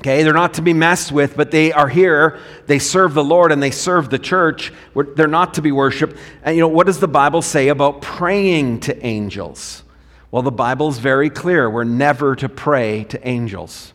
Okay, 0.00 0.22
they're 0.22 0.32
not 0.32 0.54
to 0.54 0.62
be 0.62 0.72
messed 0.72 1.12
with, 1.12 1.36
but 1.36 1.50
they 1.50 1.72
are 1.74 1.86
here. 1.86 2.38
They 2.66 2.78
serve 2.78 3.12
the 3.12 3.22
Lord 3.22 3.52
and 3.52 3.62
they 3.62 3.70
serve 3.70 4.08
the 4.08 4.18
church. 4.18 4.72
They're 5.14 5.26
not 5.26 5.52
to 5.54 5.62
be 5.62 5.72
worshiped. 5.72 6.16
And 6.42 6.56
you 6.56 6.62
know, 6.62 6.68
what 6.68 6.86
does 6.86 7.00
the 7.00 7.06
Bible 7.06 7.42
say 7.42 7.68
about 7.68 8.00
praying 8.00 8.80
to 8.80 9.06
angels? 9.06 9.82
Well, 10.30 10.40
the 10.40 10.50
Bible 10.50 10.88
is 10.88 10.98
very 10.98 11.28
clear. 11.28 11.68
We're 11.68 11.84
never 11.84 12.34
to 12.36 12.48
pray 12.48 13.04
to 13.10 13.28
angels, 13.28 13.92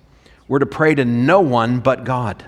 we're 0.48 0.60
to 0.60 0.68
pray 0.68 0.94
to 0.94 1.06
no 1.06 1.42
one 1.42 1.80
but 1.80 2.04
God. 2.04 2.46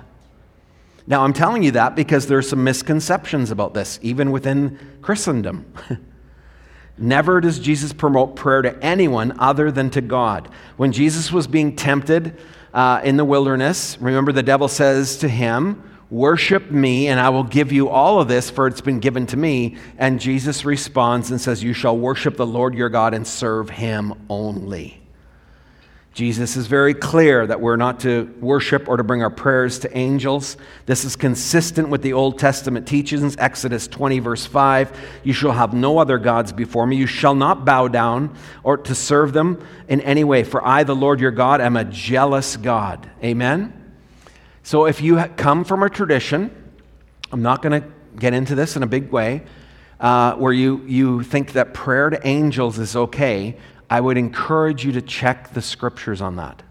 Now, 1.07 1.23
I'm 1.23 1.33
telling 1.33 1.63
you 1.63 1.71
that 1.71 1.95
because 1.95 2.27
there 2.27 2.37
are 2.37 2.43
some 2.43 2.63
misconceptions 2.63 3.49
about 3.49 3.73
this, 3.73 3.97
even 4.03 4.29
within 4.29 4.77
Christendom. 5.01 5.73
Never 6.99 7.41
does 7.41 7.59
Jesus 7.59 7.93
promote 7.93 8.35
prayer 8.35 8.61
to 8.61 8.77
anyone 8.83 9.39
other 9.39 9.71
than 9.71 9.89
to 9.91 10.01
God. 10.01 10.49
When 10.75 10.91
Jesus 10.91 11.31
was 11.31 11.47
being 11.47 11.75
tempted 11.75 12.37
uh, 12.77 13.01
in 13.03 13.17
the 13.17 13.25
wilderness, 13.25 13.97
remember 13.99 14.31
the 14.31 14.43
devil 14.43 14.67
says 14.67 15.17
to 15.17 15.27
him, 15.27 15.81
Worship 16.11 16.69
me, 16.69 17.07
and 17.07 17.19
I 17.19 17.29
will 17.29 17.43
give 17.43 17.71
you 17.71 17.89
all 17.89 18.21
of 18.21 18.27
this, 18.27 18.51
for 18.51 18.67
it's 18.67 18.81
been 18.81 18.99
given 18.99 19.25
to 19.27 19.35
me. 19.35 19.77
And 19.97 20.19
Jesus 20.21 20.63
responds 20.63 21.31
and 21.31 21.41
says, 21.41 21.63
You 21.63 21.73
shall 21.73 21.97
worship 21.97 22.37
the 22.37 22.45
Lord 22.45 22.75
your 22.75 22.89
God 22.89 23.15
and 23.15 23.25
serve 23.25 23.71
him 23.71 24.13
only. 24.29 25.01
Jesus 26.17 26.57
is 26.57 26.65
very 26.65 26.95
clear 26.95 27.45
that 27.45 27.61
we're 27.61 27.75
not 27.75 27.99
to 27.99 28.33
worship 28.39 28.89
or 28.89 28.97
to 28.97 29.03
bring 29.03 29.21
our 29.21 29.29
prayers 29.29 29.77
to 29.77 29.95
angels. 29.95 30.57
This 30.87 31.05
is 31.05 31.15
consistent 31.15 31.89
with 31.89 32.01
the 32.01 32.13
Old 32.13 32.39
Testament 32.39 32.87
teachings. 32.87 33.35
Exodus 33.37 33.87
20, 33.87 34.17
verse 34.17 34.43
5 34.43 34.99
You 35.23 35.33
shall 35.33 35.51
have 35.51 35.75
no 35.75 35.99
other 35.99 36.17
gods 36.17 36.51
before 36.51 36.87
me. 36.87 36.95
You 36.95 37.05
shall 37.05 37.35
not 37.35 37.65
bow 37.65 37.87
down 37.87 38.35
or 38.63 38.77
to 38.77 38.95
serve 38.95 39.31
them 39.31 39.63
in 39.87 40.01
any 40.01 40.23
way, 40.23 40.43
for 40.43 40.65
I, 40.65 40.83
the 40.83 40.95
Lord 40.95 41.19
your 41.19 41.29
God, 41.29 41.61
am 41.61 41.77
a 41.77 41.85
jealous 41.85 42.57
God. 42.57 43.07
Amen? 43.23 43.93
So 44.63 44.87
if 44.87 45.01
you 45.01 45.23
come 45.37 45.63
from 45.63 45.83
a 45.83 45.89
tradition, 45.89 46.49
I'm 47.31 47.43
not 47.43 47.61
going 47.61 47.79
to 47.79 47.87
get 48.17 48.33
into 48.33 48.55
this 48.55 48.75
in 48.75 48.81
a 48.81 48.87
big 48.87 49.11
way, 49.11 49.43
uh, 49.99 50.33
where 50.33 50.51
you, 50.51 50.83
you 50.87 51.21
think 51.21 51.51
that 51.51 51.75
prayer 51.75 52.09
to 52.09 52.27
angels 52.27 52.79
is 52.79 52.95
okay. 52.95 53.55
I 53.89 54.01
would 54.01 54.17
encourage 54.17 54.83
you 54.83 54.91
to 54.93 55.01
check 55.01 55.53
the 55.53 55.61
scriptures 55.61 56.21
on 56.21 56.35
that. 56.37 56.61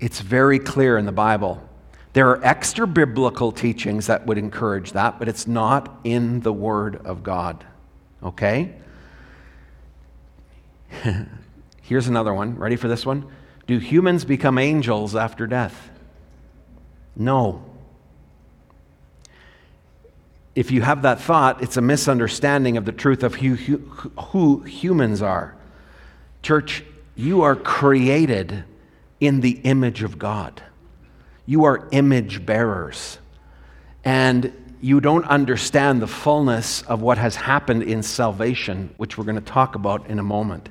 It's 0.00 0.20
very 0.20 0.58
clear 0.58 0.98
in 0.98 1.06
the 1.06 1.12
Bible. 1.12 1.62
There 2.12 2.28
are 2.30 2.44
extra 2.44 2.86
biblical 2.86 3.52
teachings 3.52 4.06
that 4.06 4.26
would 4.26 4.38
encourage 4.38 4.92
that, 4.92 5.18
but 5.18 5.28
it's 5.28 5.46
not 5.46 6.00
in 6.04 6.40
the 6.40 6.52
Word 6.52 6.96
of 7.04 7.22
God. 7.22 7.64
Okay? 8.22 8.74
Here's 11.82 12.08
another 12.08 12.34
one. 12.34 12.56
Ready 12.56 12.76
for 12.76 12.88
this 12.88 13.04
one? 13.04 13.26
Do 13.66 13.78
humans 13.78 14.24
become 14.24 14.58
angels 14.58 15.14
after 15.14 15.46
death? 15.46 15.90
No. 17.14 17.64
If 20.54 20.70
you 20.70 20.82
have 20.82 21.02
that 21.02 21.20
thought, 21.20 21.62
it's 21.62 21.76
a 21.76 21.82
misunderstanding 21.82 22.76
of 22.76 22.84
the 22.84 22.92
truth 22.92 23.22
of 23.22 23.36
who, 23.36 23.54
who, 23.54 23.78
who 24.18 24.62
humans 24.62 25.22
are. 25.22 25.57
Church, 26.42 26.84
you 27.14 27.42
are 27.42 27.56
created 27.56 28.64
in 29.20 29.40
the 29.40 29.60
image 29.64 30.02
of 30.02 30.18
God. 30.18 30.62
You 31.46 31.64
are 31.64 31.88
image 31.90 32.44
bearers. 32.46 33.18
And 34.04 34.52
you 34.80 35.00
don't 35.00 35.24
understand 35.24 36.00
the 36.00 36.06
fullness 36.06 36.82
of 36.82 37.02
what 37.02 37.18
has 37.18 37.34
happened 37.34 37.82
in 37.82 38.02
salvation, 38.02 38.94
which 38.96 39.18
we're 39.18 39.24
going 39.24 39.36
to 39.36 39.40
talk 39.40 39.74
about 39.74 40.06
in 40.06 40.18
a 40.18 40.22
moment. 40.22 40.68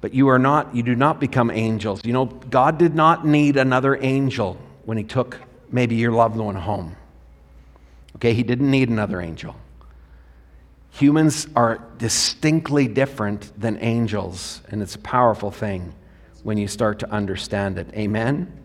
But 0.00 0.12
you 0.12 0.28
are 0.28 0.38
not, 0.38 0.74
you 0.74 0.82
do 0.82 0.96
not 0.96 1.20
become 1.20 1.50
angels. 1.50 2.04
You 2.04 2.12
know, 2.12 2.26
God 2.26 2.78
did 2.78 2.94
not 2.94 3.24
need 3.24 3.56
another 3.56 3.96
angel 4.02 4.58
when 4.84 4.98
he 4.98 5.04
took 5.04 5.40
maybe 5.70 5.94
your 5.94 6.12
loved 6.12 6.36
one 6.36 6.56
home. 6.56 6.96
Okay, 8.16 8.34
he 8.34 8.42
didn't 8.42 8.70
need 8.70 8.88
another 8.88 9.20
angel. 9.20 9.54
Humans 10.92 11.48
are 11.56 11.82
distinctly 11.98 12.86
different 12.86 13.58
than 13.58 13.78
angels, 13.78 14.60
and 14.68 14.82
it's 14.82 14.94
a 14.94 14.98
powerful 14.98 15.50
thing 15.50 15.94
when 16.42 16.58
you 16.58 16.68
start 16.68 16.98
to 16.98 17.10
understand 17.10 17.78
it. 17.78 17.88
Amen? 17.94 18.60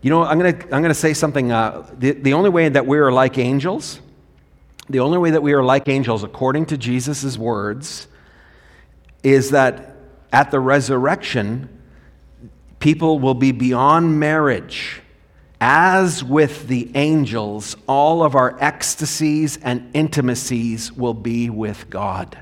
You 0.00 0.10
know, 0.10 0.22
I'm 0.22 0.38
going 0.38 0.56
to 0.56 0.74
I'm 0.74 0.84
to 0.84 0.94
say 0.94 1.14
something. 1.14 1.50
Uh, 1.50 1.88
the, 1.98 2.12
the 2.12 2.34
only 2.34 2.50
way 2.50 2.68
that 2.68 2.86
we 2.86 2.98
are 2.98 3.10
like 3.10 3.38
angels, 3.38 4.00
the 4.88 5.00
only 5.00 5.18
way 5.18 5.32
that 5.32 5.42
we 5.42 5.52
are 5.52 5.62
like 5.62 5.88
angels, 5.88 6.22
according 6.22 6.66
to 6.66 6.78
Jesus' 6.78 7.36
words, 7.36 8.06
is 9.24 9.50
that 9.50 9.96
at 10.32 10.52
the 10.52 10.60
resurrection, 10.60 11.68
people 12.78 13.18
will 13.18 13.34
be 13.34 13.50
beyond 13.50 14.20
marriage 14.20 15.02
as 15.60 16.22
with 16.22 16.68
the 16.68 16.90
angels, 16.94 17.76
all 17.86 18.22
of 18.22 18.34
our 18.34 18.56
ecstasies 18.62 19.58
and 19.62 19.90
intimacies 19.94 20.92
will 20.92 21.14
be 21.14 21.50
with 21.50 21.90
God. 21.90 22.38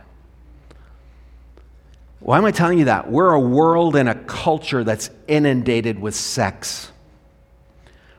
Why 2.20 2.38
am 2.38 2.44
I 2.44 2.50
telling 2.50 2.78
you 2.78 2.86
that? 2.86 3.10
We're 3.10 3.32
a 3.32 3.40
world 3.40 3.96
and 3.96 4.08
a 4.08 4.14
culture 4.14 4.84
that's 4.84 5.10
inundated 5.28 5.98
with 5.98 6.14
sex. 6.14 6.90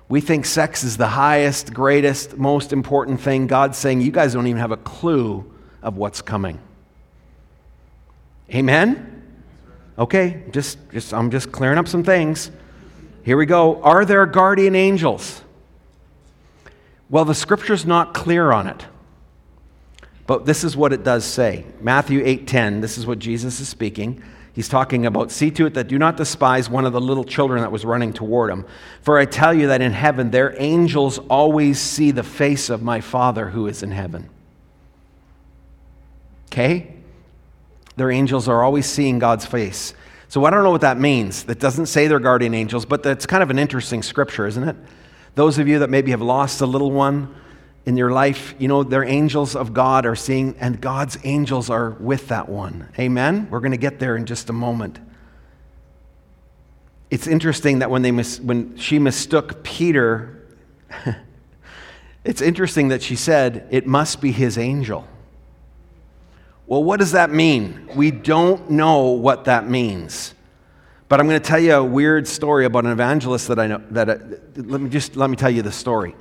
We 0.10 0.22
think 0.22 0.46
sex 0.46 0.84
is 0.84 0.98
the 0.98 1.08
highest, 1.08 1.74
greatest, 1.74 2.38
most 2.38 2.72
important 2.72 3.20
thing. 3.20 3.48
God's 3.48 3.78
saying, 3.78 4.02
you 4.02 4.12
guys 4.12 4.34
don't 4.34 4.48
even 4.48 4.62
have 4.62 4.72
a 4.72 4.78
clue 4.78 5.52
of 5.84 5.98
what's 5.98 6.22
coming. 6.22 6.60
Amen? 8.54 9.14
Okay, 10.00 10.44
just, 10.52 10.78
just 10.92 11.14
I'm 11.14 11.30
just 11.30 11.52
clearing 11.52 11.78
up 11.78 11.88
some 11.88 12.04
things. 12.04 12.52
Here 13.28 13.36
we 13.36 13.46
go. 13.46 13.82
Are 13.82 14.06
there 14.06 14.26
guardian 14.26 14.74
angels? 14.74 15.42
Well, 17.10 17.26
the 17.26 17.36
scripture's 17.36 17.86
not 17.86 18.14
clear 18.14 18.54
on 18.54 18.68
it. 18.68 18.86
But 20.26 20.46
this 20.46 20.64
is 20.64 20.78
what 20.78 20.94
it 20.94 21.04
does 21.04 21.26
say. 21.26 21.66
Matthew 21.82 22.24
8:10, 22.24 22.80
this 22.80 22.98
is 22.98 23.06
what 23.06 23.20
Jesus 23.20 23.60
is 23.60 23.68
speaking. 23.68 24.24
He's 24.54 24.70
talking 24.70 25.06
about 25.06 25.30
see 25.30 25.52
to 25.52 25.66
it 25.66 25.74
that 25.74 25.90
do 25.90 26.00
not 26.00 26.16
despise 26.16 26.70
one 26.70 26.86
of 26.86 26.94
the 26.94 27.02
little 27.02 27.26
children 27.26 27.60
that 27.64 27.72
was 27.74 27.84
running 27.84 28.14
toward 28.14 28.50
him. 28.50 28.64
For 29.02 29.20
I 29.20 29.26
tell 29.26 29.54
you 29.54 29.68
that 29.68 29.82
in 29.82 29.92
heaven 29.92 30.32
their 30.32 30.56
angels 30.58 31.20
always 31.30 31.82
see 31.82 32.12
the 32.12 32.24
face 32.24 32.70
of 32.70 32.82
my 32.82 33.02
Father 33.02 33.50
who 33.50 33.68
is 33.68 33.84
in 33.84 33.92
heaven. 33.92 34.30
Okay? 36.50 36.94
Their 37.98 38.10
angels 38.10 38.48
are 38.48 38.64
always 38.64 38.86
seeing 38.86 39.20
God's 39.20 39.46
face. 39.46 39.94
So 40.30 40.44
I 40.46 40.50
don't 40.50 40.64
know 40.64 40.72
what 40.72 40.82
that 40.82 41.00
means. 41.00 41.44
That 41.44 41.60
doesn't 41.60 41.86
say 41.86 42.08
they're 42.08 42.20
guardian 42.20 42.54
angels, 42.54 42.86
but 42.86 43.02
that's 43.02 43.26
kind 43.26 43.42
of 43.42 43.50
an 43.50 43.60
interesting 43.60 44.04
scripture, 44.04 44.46
isn't 44.46 44.68
it? 44.68 44.76
Those 45.36 45.58
of 45.58 45.68
you 45.68 45.80
that 45.80 45.90
maybe 45.90 46.12
have 46.12 46.22
lost 46.22 46.62
a 46.62 46.66
little 46.66 46.92
one 46.92 47.34
in 47.86 47.96
your 47.96 48.12
life, 48.12 48.54
you 48.60 48.68
know, 48.68 48.84
their 48.84 49.06
angels 49.06 49.56
of 49.56 49.74
God 49.74 50.06
are 50.06 50.16
seeing, 50.16 50.58
and 50.60 50.82
God's 50.82 51.18
angels 51.24 51.70
are 51.70 51.92
with 51.92 52.28
that 52.28 52.50
one. 52.50 52.90
Amen? 53.00 53.48
We're 53.50 53.62
going 53.62 53.72
to 53.72 53.78
get 53.78 54.00
there 54.00 54.18
in 54.18 54.26
just 54.26 54.50
a 54.50 54.54
moment. 54.54 55.00
It's 57.10 57.28
interesting 57.28 57.80
that 57.80 57.90
when, 57.90 58.02
they 58.02 58.12
mis- 58.12 58.42
when 58.42 58.76
she 58.76 59.00
mistook 59.00 59.64
Peter, 59.64 60.46
it's 62.26 62.42
interesting 62.42 62.90
that 62.90 63.02
she 63.02 63.16
said, 63.16 63.66
It 63.72 63.88
must 63.88 64.20
be 64.20 64.34
his 64.34 64.58
angel. 64.58 65.08
Well, 66.68 66.84
what 66.84 67.00
does 67.00 67.14
that 67.14 67.32
mean? 67.32 67.90
We 67.96 68.12
don't 68.12 68.70
know 68.70 69.12
what 69.12 69.46
that 69.46 69.70
means. 69.70 70.36
But 71.08 71.22
I'm 71.22 71.28
going 71.28 71.42
to 71.42 71.48
tell 71.48 71.60
you 71.60 71.74
a 71.74 71.84
weird 71.84 72.28
story 72.28 72.66
about 72.66 72.84
an 72.84 72.92
evangelist 72.92 73.48
that 73.48 73.58
I 73.58 73.68
know. 73.68 73.82
That 73.92 74.10
uh, 74.10 74.18
let 74.56 74.82
me 74.82 74.90
just 74.90 75.16
let 75.16 75.30
me 75.30 75.38
tell 75.38 75.50
you 75.50 75.62
the 75.62 75.72
story. 75.72 76.14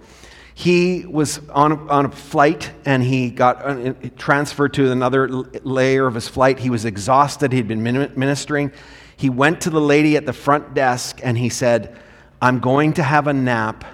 He 0.54 1.04
was 1.04 1.40
on 1.50 1.72
a, 1.72 1.86
on 1.88 2.06
a 2.06 2.10
flight 2.10 2.70
and 2.84 3.02
he 3.02 3.28
got 3.28 3.66
uh, 3.66 3.92
transferred 4.16 4.72
to 4.74 4.92
another 4.92 5.28
layer 5.28 6.06
of 6.06 6.14
his 6.14 6.28
flight. 6.28 6.60
He 6.60 6.70
was 6.70 6.84
exhausted. 6.84 7.52
He'd 7.52 7.66
been 7.66 7.82
ministering. 7.82 8.70
He 9.16 9.28
went 9.28 9.62
to 9.62 9.70
the 9.70 9.80
lady 9.80 10.16
at 10.16 10.24
the 10.24 10.32
front 10.32 10.74
desk 10.74 11.18
and 11.24 11.36
he 11.36 11.48
said, 11.48 11.98
"I'm 12.40 12.60
going 12.60 12.92
to 12.94 13.02
have 13.02 13.26
a 13.26 13.32
nap. 13.32 13.84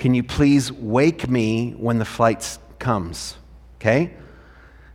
Can 0.00 0.14
you 0.14 0.24
please 0.24 0.72
wake 0.72 1.30
me 1.30 1.76
when 1.78 1.98
the 1.98 2.04
flight 2.04 2.58
comes?" 2.80 3.36
Okay. 3.78 4.14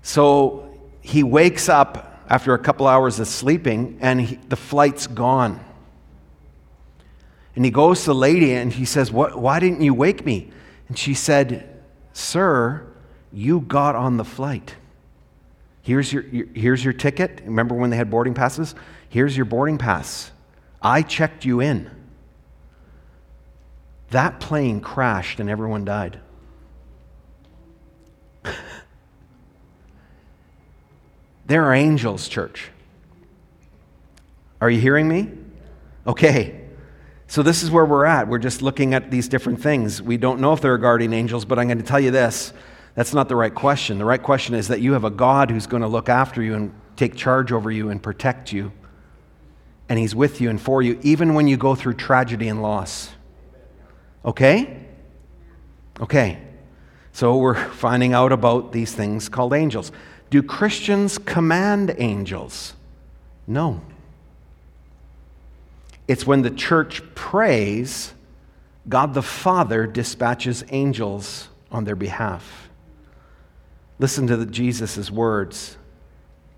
So 0.01 0.70
he 1.01 1.23
wakes 1.23 1.67
up 1.67 2.23
after 2.29 2.53
a 2.53 2.59
couple 2.59 2.87
hours 2.87 3.19
of 3.19 3.27
sleeping 3.27 3.97
and 4.01 4.21
he, 4.21 4.35
the 4.47 4.55
flight's 4.55 5.07
gone. 5.07 5.59
And 7.55 7.65
he 7.65 7.71
goes 7.71 8.01
to 8.01 8.05
the 8.07 8.15
lady 8.15 8.53
and 8.53 8.71
he 8.71 8.85
says, 8.85 9.11
what, 9.11 9.37
Why 9.37 9.59
didn't 9.59 9.81
you 9.81 9.93
wake 9.93 10.25
me? 10.25 10.51
And 10.87 10.97
she 10.97 11.13
said, 11.13 11.83
Sir, 12.13 12.87
you 13.33 13.61
got 13.61 13.95
on 13.95 14.17
the 14.17 14.23
flight. 14.23 14.75
Here's 15.81 16.13
your, 16.13 16.23
your, 16.27 16.45
here's 16.53 16.83
your 16.83 16.93
ticket. 16.93 17.41
Remember 17.43 17.75
when 17.75 17.89
they 17.89 17.97
had 17.97 18.09
boarding 18.09 18.33
passes? 18.33 18.75
Here's 19.09 19.35
your 19.35 19.45
boarding 19.45 19.77
pass. 19.77 20.31
I 20.81 21.01
checked 21.01 21.43
you 21.43 21.59
in. 21.59 21.89
That 24.11 24.39
plane 24.39 24.81
crashed 24.81 25.39
and 25.39 25.49
everyone 25.49 25.85
died. 25.85 26.19
there 31.45 31.65
are 31.65 31.73
angels, 31.73 32.27
church. 32.27 32.69
Are 34.59 34.69
you 34.69 34.79
hearing 34.79 35.07
me? 35.07 35.29
Okay. 36.05 36.61
So, 37.27 37.43
this 37.43 37.63
is 37.63 37.71
where 37.71 37.85
we're 37.85 38.05
at. 38.05 38.27
We're 38.27 38.39
just 38.39 38.61
looking 38.61 38.93
at 38.93 39.09
these 39.09 39.27
different 39.27 39.61
things. 39.61 40.01
We 40.01 40.17
don't 40.17 40.39
know 40.39 40.53
if 40.53 40.61
there 40.61 40.73
are 40.73 40.77
guardian 40.77 41.13
angels, 41.13 41.45
but 41.45 41.57
I'm 41.57 41.67
going 41.67 41.77
to 41.77 41.83
tell 41.83 41.99
you 41.99 42.11
this 42.11 42.53
that's 42.93 43.13
not 43.13 43.29
the 43.29 43.35
right 43.35 43.53
question. 43.53 43.97
The 43.97 44.05
right 44.05 44.21
question 44.21 44.55
is 44.55 44.67
that 44.67 44.81
you 44.81 44.93
have 44.93 45.03
a 45.03 45.09
God 45.09 45.49
who's 45.49 45.65
going 45.65 45.81
to 45.81 45.87
look 45.87 46.09
after 46.09 46.41
you 46.41 46.55
and 46.55 46.73
take 46.95 47.15
charge 47.15 47.51
over 47.51 47.71
you 47.71 47.89
and 47.89 48.03
protect 48.03 48.51
you. 48.51 48.71
And 49.87 49.97
He's 49.97 50.13
with 50.13 50.41
you 50.41 50.49
and 50.49 50.61
for 50.61 50.81
you, 50.81 50.99
even 51.01 51.33
when 51.33 51.47
you 51.47 51.57
go 51.57 51.73
through 51.75 51.93
tragedy 51.93 52.47
and 52.47 52.61
loss. 52.61 53.11
Okay? 54.25 54.85
Okay. 55.99 56.39
So 57.13 57.37
we're 57.37 57.55
finding 57.71 58.13
out 58.13 58.31
about 58.31 58.71
these 58.71 58.93
things 58.93 59.29
called 59.29 59.53
angels. 59.53 59.91
Do 60.31 60.41
Christians 60.41 61.17
command 61.17 61.93
angels? 61.97 62.73
No. 63.45 63.81
It's 66.07 66.25
when 66.25 66.41
the 66.41 66.49
church 66.49 67.03
prays, 67.15 68.13
God 68.87 69.13
the 69.13 69.21
Father 69.21 69.85
dispatches 69.85 70.63
angels 70.69 71.49
on 71.69 71.83
their 71.83 71.97
behalf. 71.97 72.69
Listen 73.99 74.25
to 74.27 74.45
Jesus' 74.45 75.11
words. 75.11 75.77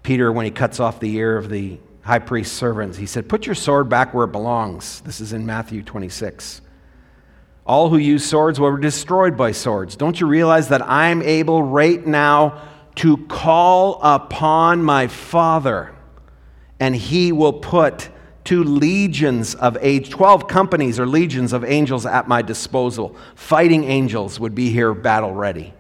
Peter, 0.03 0.31
when 0.31 0.45
he 0.45 0.51
cuts 0.51 0.79
off 0.79 0.99
the 0.99 1.15
ear 1.15 1.35
of 1.35 1.49
the 1.49 1.79
high 2.03 2.19
priest's 2.19 2.55
servants, 2.55 2.97
he 2.97 3.07
said, 3.07 3.27
Put 3.27 3.47
your 3.47 3.55
sword 3.55 3.89
back 3.89 4.13
where 4.13 4.25
it 4.25 4.31
belongs. 4.31 5.01
This 5.01 5.19
is 5.19 5.33
in 5.33 5.47
Matthew 5.47 5.81
26. 5.81 6.61
All 7.65 7.89
who 7.89 7.97
use 7.97 8.23
swords 8.23 8.59
were 8.59 8.77
destroyed 8.77 9.35
by 9.35 9.51
swords. 9.51 9.95
Don't 9.95 10.19
you 10.19 10.27
realize 10.27 10.67
that 10.67 10.81
I'm 10.83 11.23
able 11.23 11.63
right 11.63 12.05
now 12.05 12.61
to 12.95 13.17
call 13.27 13.99
upon 14.01 14.83
my 14.83 15.07
Father, 15.07 15.93
and 16.79 16.95
he 16.95 17.31
will 17.31 17.53
put 17.53 18.09
two 18.43 18.63
legions 18.63 19.55
of 19.55 19.77
age 19.79 20.09
12 20.09 20.47
companies 20.47 20.99
or 20.99 21.05
legions 21.05 21.53
of 21.53 21.63
angels 21.63 22.05
at 22.05 22.27
my 22.27 22.41
disposal 22.41 23.15
fighting 23.35 23.85
angels 23.85 24.37
would 24.37 24.53
be 24.53 24.69
here 24.69 24.93
battle 24.93 25.33
ready 25.33 25.73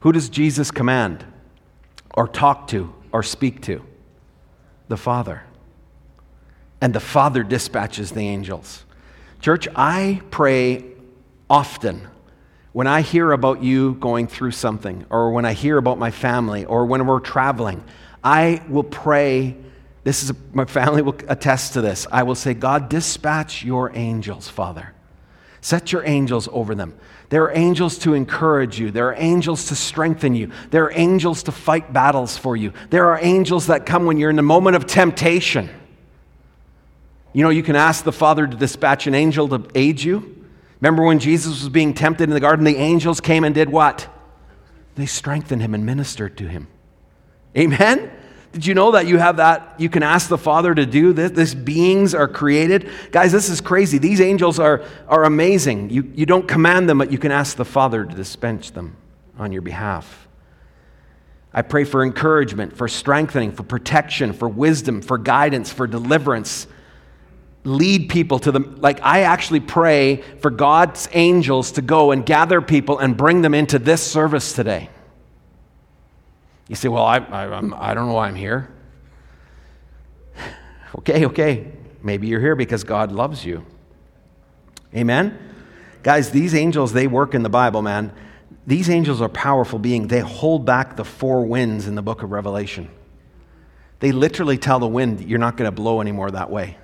who 0.00 0.12
does 0.12 0.28
Jesus 0.28 0.70
command 0.70 1.24
or 2.14 2.26
talk 2.26 2.66
to 2.68 2.92
or 3.12 3.22
speak 3.22 3.62
to? 3.62 3.84
The 4.88 4.96
Father. 4.96 5.44
And 6.80 6.94
the 6.94 7.00
Father 7.00 7.42
dispatches 7.42 8.12
the 8.12 8.26
angels. 8.26 8.84
Church, 9.40 9.68
I 9.76 10.22
pray 10.30 10.84
often 11.48 12.08
when 12.72 12.86
I 12.86 13.00
hear 13.00 13.32
about 13.32 13.62
you 13.62 13.94
going 13.94 14.26
through 14.26 14.52
something, 14.52 15.04
or 15.10 15.32
when 15.32 15.44
I 15.44 15.52
hear 15.52 15.76
about 15.76 15.98
my 15.98 16.10
family, 16.10 16.64
or 16.64 16.86
when 16.86 17.06
we're 17.06 17.20
traveling, 17.20 17.82
I 18.22 18.62
will 18.68 18.84
pray. 18.84 19.56
This 20.04 20.22
is 20.22 20.32
my 20.52 20.64
family 20.64 21.02
will 21.02 21.16
attest 21.28 21.72
to 21.74 21.80
this. 21.80 22.06
I 22.12 22.22
will 22.22 22.34
say, 22.34 22.54
God, 22.54 22.88
dispatch 22.88 23.64
your 23.64 23.90
angels, 23.94 24.48
Father. 24.48 24.94
Set 25.60 25.92
your 25.92 26.04
angels 26.06 26.48
over 26.52 26.74
them. 26.74 26.94
There 27.28 27.44
are 27.44 27.56
angels 27.56 27.98
to 27.98 28.14
encourage 28.14 28.80
you. 28.80 28.90
There 28.90 29.08
are 29.08 29.14
angels 29.16 29.66
to 29.66 29.76
strengthen 29.76 30.34
you. 30.34 30.50
There 30.70 30.84
are 30.84 30.92
angels 30.94 31.44
to 31.44 31.52
fight 31.52 31.92
battles 31.92 32.36
for 32.36 32.56
you. 32.56 32.72
There 32.88 33.10
are 33.10 33.18
angels 33.20 33.66
that 33.66 33.86
come 33.86 34.06
when 34.06 34.16
you're 34.16 34.30
in 34.30 34.38
a 34.38 34.42
moment 34.42 34.76
of 34.76 34.86
temptation. 34.86 35.68
You 37.32 37.44
know, 37.44 37.50
you 37.50 37.62
can 37.62 37.76
ask 37.76 38.04
the 38.04 38.12
Father 38.12 38.46
to 38.46 38.56
dispatch 38.56 39.06
an 39.06 39.14
angel 39.14 39.48
to 39.48 39.68
aid 39.74 40.02
you. 40.02 40.39
Remember 40.80 41.02
when 41.02 41.18
Jesus 41.18 41.60
was 41.60 41.68
being 41.68 41.92
tempted 41.94 42.24
in 42.24 42.30
the 42.30 42.40
garden, 42.40 42.64
the 42.64 42.76
angels 42.76 43.20
came 43.20 43.44
and 43.44 43.54
did 43.54 43.68
what? 43.68 44.08
They 44.94 45.06
strengthened 45.06 45.62
him 45.62 45.74
and 45.74 45.84
ministered 45.84 46.36
to 46.38 46.48
him. 46.48 46.68
Amen? 47.56 48.10
Did 48.52 48.66
you 48.66 48.74
know 48.74 48.92
that 48.92 49.06
you 49.06 49.18
have 49.18 49.36
that? 49.36 49.78
You 49.78 49.88
can 49.88 50.02
ask 50.02 50.28
the 50.28 50.38
Father 50.38 50.74
to 50.74 50.84
do 50.84 51.12
this. 51.12 51.30
These 51.30 51.54
beings 51.54 52.14
are 52.14 52.26
created. 52.26 52.90
Guys, 53.12 53.30
this 53.30 53.48
is 53.48 53.60
crazy. 53.60 53.98
These 53.98 54.20
angels 54.20 54.58
are, 54.58 54.84
are 55.06 55.24
amazing. 55.24 55.90
You, 55.90 56.10
you 56.14 56.26
don't 56.26 56.48
command 56.48 56.88
them, 56.88 56.98
but 56.98 57.12
you 57.12 57.18
can 57.18 57.30
ask 57.30 57.56
the 57.56 57.64
Father 57.64 58.04
to 58.04 58.14
dispense 58.14 58.70
them 58.70 58.96
on 59.38 59.52
your 59.52 59.62
behalf. 59.62 60.28
I 61.52 61.62
pray 61.62 61.84
for 61.84 62.04
encouragement, 62.04 62.76
for 62.76 62.88
strengthening, 62.88 63.52
for 63.52 63.62
protection, 63.62 64.32
for 64.32 64.48
wisdom, 64.48 65.02
for 65.02 65.18
guidance, 65.18 65.72
for 65.72 65.86
deliverance. 65.86 66.66
Lead 67.64 68.08
people 68.08 68.38
to 68.38 68.52
the, 68.52 68.60
like, 68.60 69.00
I 69.02 69.22
actually 69.22 69.60
pray 69.60 70.22
for 70.40 70.50
God's 70.50 71.08
angels 71.12 71.72
to 71.72 71.82
go 71.82 72.10
and 72.10 72.24
gather 72.24 72.60
people 72.62 72.98
and 72.98 73.16
bring 73.16 73.42
them 73.42 73.52
into 73.54 73.78
this 73.78 74.02
service 74.02 74.52
today. 74.54 74.88
You 76.68 76.76
say, 76.76 76.88
Well, 76.88 77.04
I, 77.04 77.18
I, 77.18 77.52
I'm, 77.52 77.74
I 77.74 77.94
don't 77.94 78.06
know 78.06 78.14
why 78.14 78.28
I'm 78.28 78.34
here. 78.34 78.70
okay, 80.98 81.26
okay. 81.26 81.72
Maybe 82.02 82.28
you're 82.28 82.40
here 82.40 82.56
because 82.56 82.84
God 82.84 83.12
loves 83.12 83.44
you. 83.44 83.66
Amen? 84.94 85.38
Guys, 86.02 86.30
these 86.30 86.54
angels, 86.54 86.92
they 86.92 87.06
work 87.06 87.34
in 87.34 87.42
the 87.42 87.50
Bible, 87.50 87.82
man. 87.82 88.12
These 88.66 88.88
angels 88.88 89.20
are 89.20 89.28
powerful 89.28 89.78
beings. 89.78 90.08
They 90.08 90.20
hold 90.20 90.64
back 90.64 90.96
the 90.96 91.04
four 91.04 91.44
winds 91.44 91.86
in 91.86 91.94
the 91.94 92.02
book 92.02 92.22
of 92.22 92.30
Revelation. 92.30 92.88
They 93.98 94.12
literally 94.12 94.56
tell 94.56 94.78
the 94.78 94.88
wind, 94.88 95.20
You're 95.20 95.38
not 95.38 95.56
going 95.56 95.68
to 95.68 95.74
blow 95.74 96.00
anymore 96.00 96.30
that 96.30 96.50
way. 96.50 96.78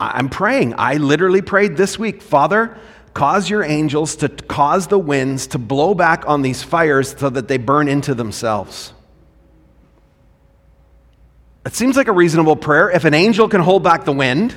I'm 0.00 0.28
praying. 0.28 0.74
I 0.78 0.96
literally 0.96 1.42
prayed 1.42 1.76
this 1.76 1.98
week, 1.98 2.22
Father, 2.22 2.76
Cause 3.12 3.50
your 3.50 3.64
angels 3.64 4.16
to 4.16 4.28
cause 4.28 4.86
the 4.86 4.98
winds 4.98 5.48
to 5.48 5.58
blow 5.58 5.94
back 5.94 6.28
on 6.28 6.42
these 6.42 6.62
fires 6.62 7.14
so 7.18 7.28
that 7.28 7.48
they 7.48 7.58
burn 7.58 7.88
into 7.88 8.14
themselves. 8.14 8.92
It 11.66 11.74
seems 11.74 11.96
like 11.96 12.08
a 12.08 12.12
reasonable 12.12 12.56
prayer. 12.56 12.88
If 12.90 13.04
an 13.04 13.14
angel 13.14 13.48
can 13.48 13.60
hold 13.60 13.82
back 13.82 14.04
the 14.04 14.12
wind, 14.12 14.54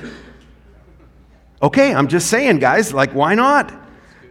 okay, 1.60 1.92
I'm 1.92 2.08
just 2.08 2.28
saying, 2.28 2.60
guys, 2.60 2.94
like, 2.94 3.12
why 3.12 3.34
not? 3.34 3.72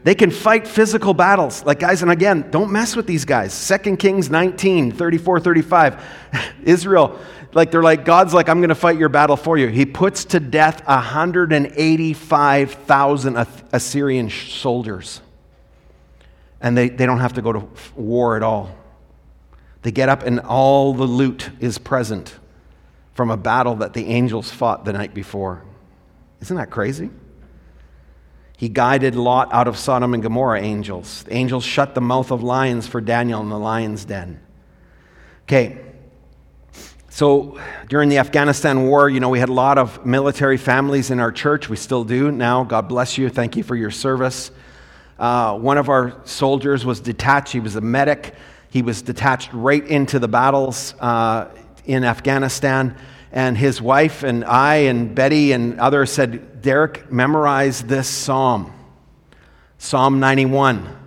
They 0.03 0.15
can 0.15 0.31
fight 0.31 0.67
physical 0.67 1.13
battles. 1.13 1.63
Like, 1.65 1.79
guys, 1.79 2.01
and 2.01 2.09
again, 2.09 2.49
don't 2.49 2.71
mess 2.71 2.95
with 2.95 3.07
these 3.07 3.25
guys. 3.25 3.67
2 3.67 3.97
Kings 3.97 4.29
19, 4.29 4.91
34, 4.91 5.39
35. 5.41 6.03
Israel, 6.63 7.19
like, 7.55 7.71
they're 7.71 7.83
like, 7.83 8.05
God's 8.05 8.33
like, 8.33 8.47
I'm 8.49 8.59
going 8.59 8.69
to 8.69 8.75
fight 8.75 8.97
your 8.97 9.09
battle 9.09 9.37
for 9.37 9.57
you. 9.57 9.67
He 9.67 9.85
puts 9.85 10.25
to 10.25 10.39
death 10.39 10.85
185,000 10.87 13.47
Assyrian 13.71 14.29
soldiers. 14.29 15.21
And 16.61 16.77
they, 16.77 16.89
they 16.89 17.05
don't 17.05 17.19
have 17.19 17.33
to 17.33 17.41
go 17.41 17.53
to 17.53 17.67
war 17.95 18.37
at 18.37 18.43
all. 18.43 18.75
They 19.81 19.91
get 19.91 20.09
up, 20.09 20.23
and 20.23 20.39
all 20.39 20.93
the 20.93 21.05
loot 21.05 21.49
is 21.59 21.77
present 21.77 22.35
from 23.13 23.29
a 23.29 23.37
battle 23.37 23.75
that 23.75 23.93
the 23.93 24.07
angels 24.07 24.49
fought 24.49 24.85
the 24.85 24.93
night 24.93 25.13
before. 25.13 25.63
Isn't 26.41 26.57
that 26.57 26.71
crazy? 26.71 27.11
He 28.57 28.69
guided 28.69 29.15
Lot 29.15 29.53
out 29.53 29.67
of 29.67 29.77
Sodom 29.77 30.13
and 30.13 30.23
Gomorrah, 30.23 30.61
angels. 30.61 31.23
The 31.23 31.33
angels 31.33 31.65
shut 31.65 31.95
the 31.95 32.01
mouth 32.01 32.31
of 32.31 32.43
lions 32.43 32.87
for 32.87 33.01
Daniel 33.01 33.41
in 33.41 33.49
the 33.49 33.59
lion's 33.59 34.05
den. 34.05 34.39
Okay, 35.43 35.81
so 37.13 37.59
during 37.89 38.09
the 38.09 38.17
Afghanistan 38.17 38.87
war, 38.87 39.07
you 39.07 39.19
know, 39.19 39.29
we 39.29 39.37
had 39.37 39.49
a 39.49 39.53
lot 39.53 39.77
of 39.77 40.03
military 40.03 40.57
families 40.57 41.11
in 41.11 41.19
our 41.19 41.31
church. 41.31 41.69
We 41.69 41.75
still 41.75 42.03
do 42.03 42.31
now. 42.31 42.63
God 42.63 42.87
bless 42.87 43.19
you. 43.19 43.29
Thank 43.29 43.55
you 43.55 43.61
for 43.61 43.75
your 43.75 43.91
service. 43.91 44.49
Uh, 45.19 45.55
one 45.59 45.77
of 45.77 45.89
our 45.89 46.19
soldiers 46.25 46.83
was 46.87 46.99
detached, 46.99 47.53
he 47.53 47.59
was 47.59 47.75
a 47.75 47.81
medic. 47.81 48.33
He 48.71 48.81
was 48.81 49.03
detached 49.03 49.53
right 49.53 49.85
into 49.85 50.17
the 50.17 50.27
battles 50.27 50.95
uh, 50.99 51.49
in 51.85 52.03
Afghanistan. 52.03 52.97
And 53.31 53.55
his 53.55 53.79
wife 53.79 54.23
and 54.23 54.43
I 54.43 54.77
and 54.77 55.13
Betty 55.13 55.51
and 55.51 55.79
others 55.79 56.11
said, 56.11 56.63
Derek, 56.63 57.11
memorize 57.11 57.83
this 57.83 58.07
psalm, 58.09 58.73
Psalm 59.77 60.19
91. 60.19 60.97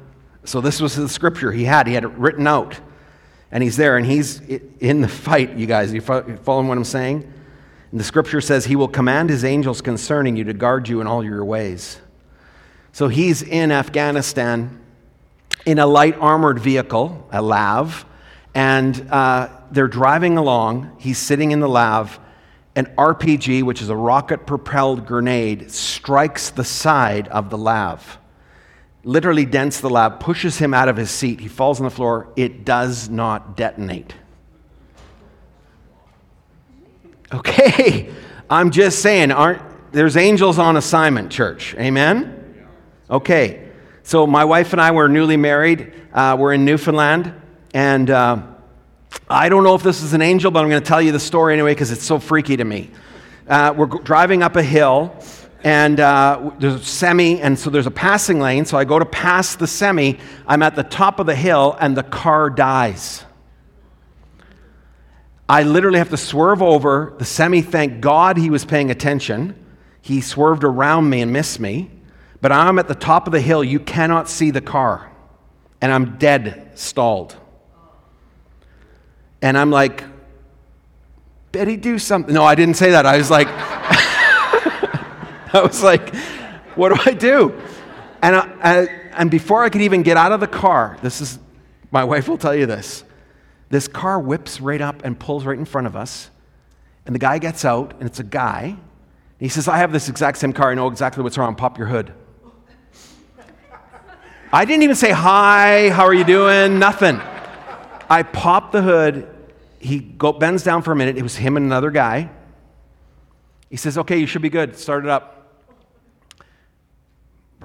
So 0.45 0.61
this 0.61 0.81
was 0.81 0.95
the 0.95 1.09
scripture 1.09 1.51
he 1.51 1.65
had. 1.65 1.89
He 1.89 1.95
had 1.95 2.05
it 2.05 2.13
written 2.13 2.47
out. 2.47 2.79
And 3.51 3.63
he's 3.63 3.77
there 3.77 3.97
and 3.97 4.05
he's 4.05 4.41
in 4.41 5.01
the 5.01 5.09
fight, 5.09 5.57
you 5.57 5.67
guys. 5.67 5.93
You 5.93 6.01
following 6.01 6.69
what 6.69 6.79
I'm 6.79 6.85
saying? 6.85 7.33
And 7.91 8.01
the 8.01 8.05
scripture 8.05 8.41
says, 8.41 8.65
He 8.65 8.77
will 8.77 8.89
command 8.89 9.31
His 9.31 9.45
angels 9.45 9.81
concerning 9.81 10.37
you 10.37 10.45
to 10.45 10.53
guard 10.53 10.89
you 10.89 11.01
in 11.01 11.07
all 11.07 11.25
your 11.25 11.45
ways. 11.45 12.01
So 12.93 13.09
he's 13.09 13.43
in 13.43 13.73
Afghanistan 13.73 14.81
in 15.67 15.79
a 15.79 15.87
light 15.87 16.17
armored 16.19 16.59
vehicle, 16.59 17.29
a 17.31 17.43
LAV, 17.43 18.07
And 18.55 19.09
uh, 19.11 19.49
they're 19.71 19.87
driving 19.87 20.39
along. 20.39 20.97
He's 20.99 21.19
sitting 21.19 21.51
in 21.51 21.61
the 21.61 21.69
lav. 21.69 22.19
An 22.75 22.87
RPG, 22.97 23.63
which 23.63 23.83
is 23.83 23.89
a 23.89 23.97
rocket 23.97 24.47
propelled 24.47 25.07
grenade, 25.07 25.71
strikes 25.71 26.51
the 26.51 26.65
side 26.65 27.29
of 27.29 27.51
the 27.51 27.59
lav. 27.59 28.19
Literally 29.07 29.45
dents 29.45 29.81
the 29.81 29.89
lav, 29.89 30.19
pushes 30.19 30.59
him 30.59 30.75
out 30.75 30.89
of 30.89 30.97
his 30.97 31.13
seat. 31.13 31.39
He 31.39 31.47
falls 31.47 31.79
on 31.79 31.85
the 31.85 31.91
floor. 31.91 32.27
It 32.35 32.65
does 32.65 33.09
not 33.09 33.57
detonate. 33.57 34.13
Okay, 37.33 38.13
I'm 38.51 38.73
just 38.73 38.99
saying, 38.99 39.31
aren't 39.31 39.63
there's 39.93 40.17
angels 40.17 40.59
on 40.59 40.77
assignment, 40.77 41.31
church? 41.31 41.77
Amen? 41.77 42.67
Okay, 43.09 43.71
so 44.03 44.27
my 44.27 44.45
wife 44.45 44.73
and 44.73 44.83
I 44.83 44.91
were 44.91 45.09
newly 45.09 45.37
married. 45.37 45.93
Uh, 46.13 46.37
we're 46.37 46.53
in 46.53 46.65
Newfoundland, 46.65 47.33
and 47.73 48.11
uh, 48.11 48.43
I 49.31 49.49
don't 49.49 49.63
know 49.63 49.77
if 49.77 49.85
this 49.85 50.03
is 50.03 50.15
an 50.15 50.21
angel, 50.23 50.51
but 50.51 50.65
I'm 50.65 50.69
going 50.69 50.83
to 50.83 50.89
tell 50.89 51.01
you 51.01 51.13
the 51.13 51.21
story 51.21 51.53
anyway 51.53 51.75
because 51.75 51.93
it's 51.93 52.05
so 52.05 52.19
freaky 52.19 52.57
to 52.57 52.65
me. 52.65 52.91
Uh, 53.49 53.73
we're 53.77 53.87
driving 53.87 54.43
up 54.43 54.57
a 54.57 54.65
hill, 54.65 55.17
and 55.65 55.99
uh, 56.01 56.53
there's 56.59 56.75
a 56.75 56.85
semi, 56.85 57.41
and 57.41 57.59
so 57.59 57.71
there's 57.71 57.87
a 57.87 57.91
passing 57.91 58.41
lane. 58.41 58.65
So 58.65 58.79
I 58.79 58.85
go 58.85 58.99
to 58.99 59.05
pass 59.05 59.57
the 59.57 59.67
semi. 59.67 60.19
I'm 60.47 60.63
at 60.63 60.77
the 60.77 60.83
top 60.83 61.19
of 61.19 61.27
the 61.27 61.35
hill, 61.35 61.77
and 61.81 61.97
the 61.97 62.03
car 62.03 62.51
dies. 62.51 63.25
I 65.49 65.63
literally 65.63 65.99
have 65.99 66.11
to 66.11 66.17
swerve 66.17 66.63
over. 66.63 67.15
The 67.19 67.25
semi, 67.25 67.63
thank 67.63 68.01
God 68.01 68.37
he 68.37 68.51
was 68.51 68.65
paying 68.65 68.91
attention. 68.91 69.55
He 70.03 70.21
swerved 70.21 70.65
around 70.65 71.09
me 71.09 71.21
and 71.21 71.33
missed 71.33 71.61
me. 71.61 71.91
But 72.41 72.53
I'm 72.53 72.79
at 72.79 72.89
the 72.89 72.95
top 72.95 73.27
of 73.27 73.33
the 73.33 73.41
hill. 73.41 73.65
You 73.65 73.81
cannot 73.81 74.29
see 74.29 74.51
the 74.51 74.61
car. 74.61 75.11
And 75.81 75.93
I'm 75.93 76.17
dead 76.19 76.73
stalled. 76.75 77.37
And 79.43 79.57
I'm 79.57 79.71
like, 79.71 80.05
Betty, 81.53 81.77
do 81.77 81.99
something. 81.99 82.35
No, 82.35 82.45
I 82.45 82.55
didn't 82.55 82.75
say 82.75 82.91
that. 82.91 83.07
I 83.07 83.17
was 83.17 83.31
like, 83.31 83.47
I 85.57 85.63
was 85.63 85.83
like, 85.83 86.15
what 86.75 86.95
do 86.95 87.11
I 87.11 87.15
do? 87.15 87.61
And, 88.23 88.37
I, 88.37 88.57
I, 88.61 88.89
and 89.13 89.31
before 89.31 89.65
I 89.65 89.69
could 89.69 89.83
even 89.83 90.03
get 90.03 90.17
out 90.17 90.33
of 90.33 90.41
the 90.41 90.47
car, 90.47 90.99
this 91.03 91.21
is, 91.21 91.39
my 91.91 92.05
wife 92.05 92.29
will 92.29 92.39
tell 92.39 92.55
you 92.55 92.67
this. 92.67 93.05
This 93.69 93.89
car 93.89 94.21
whips 94.21 94.61
right 94.61 94.81
up 94.81 95.05
and 95.05 95.19
pulls 95.19 95.45
right 95.45 95.59
in 95.59 95.65
front 95.65 95.87
of 95.87 95.97
us. 95.97 96.31
And 97.05 97.15
the 97.15 97.19
guy 97.19 97.39
gets 97.39 97.65
out, 97.65 97.95
and 97.95 98.05
it's 98.05 98.21
a 98.21 98.25
guy. 98.25 98.77
he 99.39 99.49
says, 99.49 99.69
I 99.69 99.79
have 99.79 99.93
this 99.93 100.09
exact 100.09 100.39
same 100.39 100.53
car. 100.53 100.71
I 100.71 100.75
know 100.75 100.89
exactly 100.89 101.23
what's 101.23 101.39
wrong. 101.39 101.55
Pop 101.55 101.79
your 101.79 101.87
hood. 101.87 102.13
I 104.53 104.65
didn't 104.65 104.85
even 104.85 104.97
say, 104.97 105.11
Hi, 105.11 105.91
how 105.91 106.05
are 106.05 106.15
you 106.15 106.25
doing? 106.25 106.79
Nothing. 106.79 107.21
I 108.09 108.23
pop 108.23 108.73
the 108.73 108.83
hood. 108.83 109.29
He 109.79 109.99
go, 109.99 110.33
bends 110.33 110.63
down 110.63 110.83
for 110.83 110.93
a 110.93 110.97
minute. 110.97 111.17
It 111.17 111.23
was 111.23 111.37
him 111.37 111.57
and 111.57 111.67
another 111.67 111.91
guy. 111.91 112.31
He 113.69 113.77
says, 113.77 113.99
Okay, 113.99 114.19
you 114.19 114.27
should 114.27 114.43
be 114.43 114.49
good. 114.49 114.77
Start 114.77 115.05
it 115.05 115.11
up. 115.11 115.36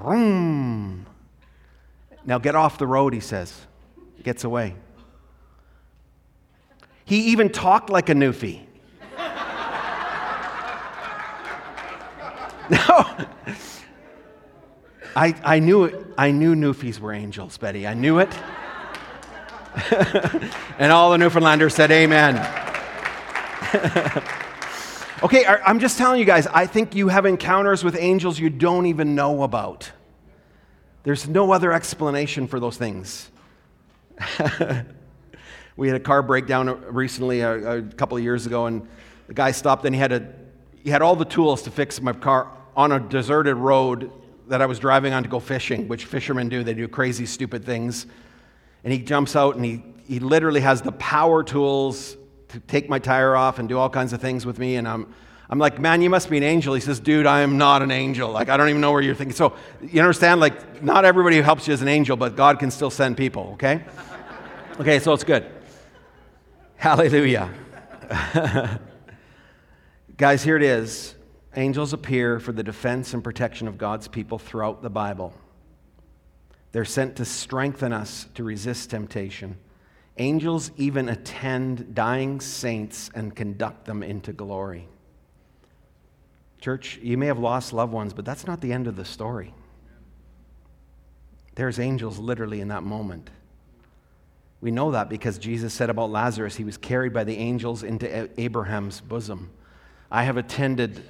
Vroom. 0.02 1.06
Now 2.26 2.40
get 2.40 2.56
off 2.56 2.78
the 2.78 2.88
road, 2.88 3.14
he 3.14 3.20
says. 3.20 3.68
Gets 4.24 4.44
away. 4.44 4.76
He 7.06 7.32
even 7.32 7.50
talked 7.50 7.90
like 7.90 8.10
a 8.10 8.14
Newfie. 8.14 8.66
no. 12.70 13.28
I, 15.16 15.36
I 15.44 15.60
knew 15.60 15.84
it. 15.86 16.06
I 16.18 16.32
knew 16.32 16.56
Newfies 16.56 17.00
were 17.00 17.14
angels, 17.14 17.58
Betty. 17.58 17.86
I 17.86 17.94
knew 17.94 18.20
it. 18.20 18.34
and 20.80 20.92
all 20.92 21.12
the 21.12 21.18
Newfoundlanders 21.18 21.74
said, 21.74 21.92
Amen. 21.92 22.36
okay, 25.24 25.46
I'm 25.46 25.80
just 25.80 25.98
telling 25.98 26.20
you 26.20 26.26
guys, 26.26 26.48
I 26.48 26.66
think 26.66 26.96
you 26.96 27.08
have 27.08 27.26
encounters 27.26 27.84
with 27.84 27.96
angels 27.98 28.40
you 28.40 28.50
don't 28.50 28.86
even 28.86 29.16
know 29.16 29.44
about. 29.44 29.92
There's 31.04 31.28
no 31.28 31.52
other 31.52 31.72
explanation 31.74 32.48
for 32.48 32.60
those 32.60 32.78
things. 32.78 33.30
We 35.78 35.88
had 35.88 35.98
a 35.98 36.02
car 36.02 36.22
breakdown 36.22 36.84
recently, 36.94 37.42
a, 37.42 37.78
a 37.78 37.82
couple 37.82 38.18
of 38.18 38.24
years 38.24 38.46
ago, 38.46 38.66
and 38.66 38.88
the 39.28 39.34
guy 39.34 39.52
stopped 39.52 39.86
and 39.86 39.96
he 39.96 40.00
had, 40.00 40.12
a, 40.12 40.32
he 40.84 40.90
had 40.90 41.02
all 41.02 41.16
the 41.16 41.26
tools 41.26 41.64
to 41.64 41.72
fix 41.72 42.02
my 42.02 42.14
car 42.14 42.52
on 42.76 42.92
a 42.92 43.00
deserted 43.00 43.56
road 43.56 44.12
that 44.48 44.62
I 44.62 44.66
was 44.66 44.80
driving 44.80 45.14
on 45.14 45.24
to 45.24 45.30
go 45.30 45.40
fishing, 45.40 45.88
which 45.88 46.06
fishermen 46.06 46.50
do. 46.50 46.64
They 46.64 46.74
do 46.74 46.88
crazy, 46.88 47.26
stupid 47.26 47.66
things. 47.66 48.06
And 48.84 48.92
he 48.92 49.00
jumps 49.00 49.36
out 49.36 49.56
and 49.56 49.64
he, 49.64 49.84
he 50.06 50.20
literally 50.20 50.62
has 50.62 50.82
the 50.82 50.92
power 50.92 51.44
tools 51.44 52.18
to 52.52 52.60
take 52.62 52.90
my 52.90 53.00
tire 53.00 53.36
off 53.36 53.60
and 53.60 53.68
do 53.68 53.78
all 53.78 53.90
kinds 53.90 54.14
of 54.14 54.22
things 54.22 54.46
with 54.46 54.60
me. 54.60 54.76
And 54.76 54.88
I'm, 54.88 55.14
I'm 55.50 55.60
like, 55.60 55.80
man, 55.80 56.02
you 56.02 56.10
must 56.10 56.30
be 56.30 56.38
an 56.38 56.44
angel. 56.44 56.74
He 56.74 56.82
says, 56.82 57.00
dude, 57.00 57.26
I 57.26 57.42
am 57.42 57.58
not 57.58 57.82
an 57.82 57.92
angel. 57.92 58.32
Like, 58.32 58.50
I 58.50 58.58
don't 58.58 58.70
even 58.70 58.82
know 58.82 58.92
where 58.92 59.02
you're 59.02 59.16
thinking. 59.16 59.36
So, 59.36 59.54
you 59.82 60.02
understand? 60.02 60.40
Like, 60.40 60.82
not 60.82 61.06
everybody 61.06 61.38
who 61.38 61.42
helps 61.42 61.68
you 61.68 61.74
is 61.74 61.82
an 61.82 61.88
angel, 61.88 62.16
but 62.16 62.36
God 62.36 62.60
can 62.60 62.72
still 62.72 62.90
send 62.90 63.18
people, 63.18 63.52
okay? 63.54 63.84
Okay, 64.80 65.00
so 65.00 65.14
it's 65.14 65.24
good. 65.24 65.46
Hallelujah. 66.76 67.50
Guys, 70.18 70.44
here 70.44 70.56
it 70.56 70.64
is. 70.64 71.16
Angels 71.56 71.94
appear 71.94 72.40
for 72.40 72.52
the 72.52 72.64
defense 72.64 73.14
and 73.14 73.24
protection 73.24 73.68
of 73.68 73.78
God's 73.78 74.08
people 74.08 74.40
throughout 74.40 74.82
the 74.82 74.90
Bible. 74.90 75.34
They're 76.72 76.86
sent 76.86 77.18
to 77.18 77.26
strengthen 77.26 77.92
us 77.92 78.28
to 78.36 78.44
resist 78.44 78.90
temptation. 78.90 79.58
Angels 80.22 80.70
even 80.78 81.10
attend 81.10 81.96
dying 81.96 82.42
saints 82.42 83.10
and 83.16 83.36
conduct 83.36 83.86
them 83.86 84.04
into 84.04 84.32
glory. 84.32 84.88
Church, 86.60 87.00
you 87.02 87.18
may 87.18 87.26
have 87.26 87.40
lost 87.40 87.74
loved 87.74 87.92
ones, 87.92 88.14
but 88.14 88.24
that's 88.24 88.46
not 88.46 88.62
the 88.62 88.72
end 88.72 88.86
of 88.86 88.96
the 88.96 89.04
story. 89.04 89.52
There's 91.56 91.80
angels 91.80 92.20
literally 92.20 92.62
in 92.62 92.68
that 92.68 92.84
moment. 92.84 93.32
We 94.62 94.70
know 94.70 94.92
that 94.92 95.10
because 95.10 95.40
Jesus 95.40 95.74
said 95.74 95.90
about 95.90 96.12
Lazarus, 96.12 96.56
he 96.56 96.66
was 96.66 96.78
carried 96.78 97.14
by 97.14 97.24
the 97.24 97.38
angels 97.38 97.82
into 97.82 98.30
Abraham's 98.40 99.02
bosom. 99.02 99.50
I 100.12 100.22
have 100.26 100.38
attended 100.38 101.04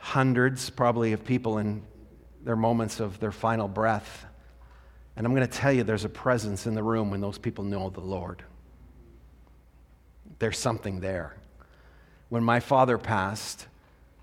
hundreds, 0.00 0.68
probably, 0.68 1.14
of 1.14 1.24
people 1.24 1.56
in 1.56 1.82
their 2.44 2.56
moments 2.56 3.00
of 3.00 3.20
their 3.20 3.32
final 3.32 3.68
breath. 3.68 4.26
And 5.16 5.26
I'm 5.26 5.34
going 5.34 5.46
to 5.46 5.52
tell 5.52 5.72
you, 5.72 5.82
there's 5.82 6.04
a 6.04 6.08
presence 6.08 6.66
in 6.66 6.74
the 6.74 6.82
room 6.82 7.10
when 7.10 7.20
those 7.20 7.38
people 7.38 7.64
know 7.64 7.90
the 7.90 8.00
Lord. 8.00 8.42
There's 10.38 10.58
something 10.58 11.00
there. 11.00 11.36
When 12.28 12.44
my 12.44 12.60
father 12.60 12.96
passed, 12.96 13.66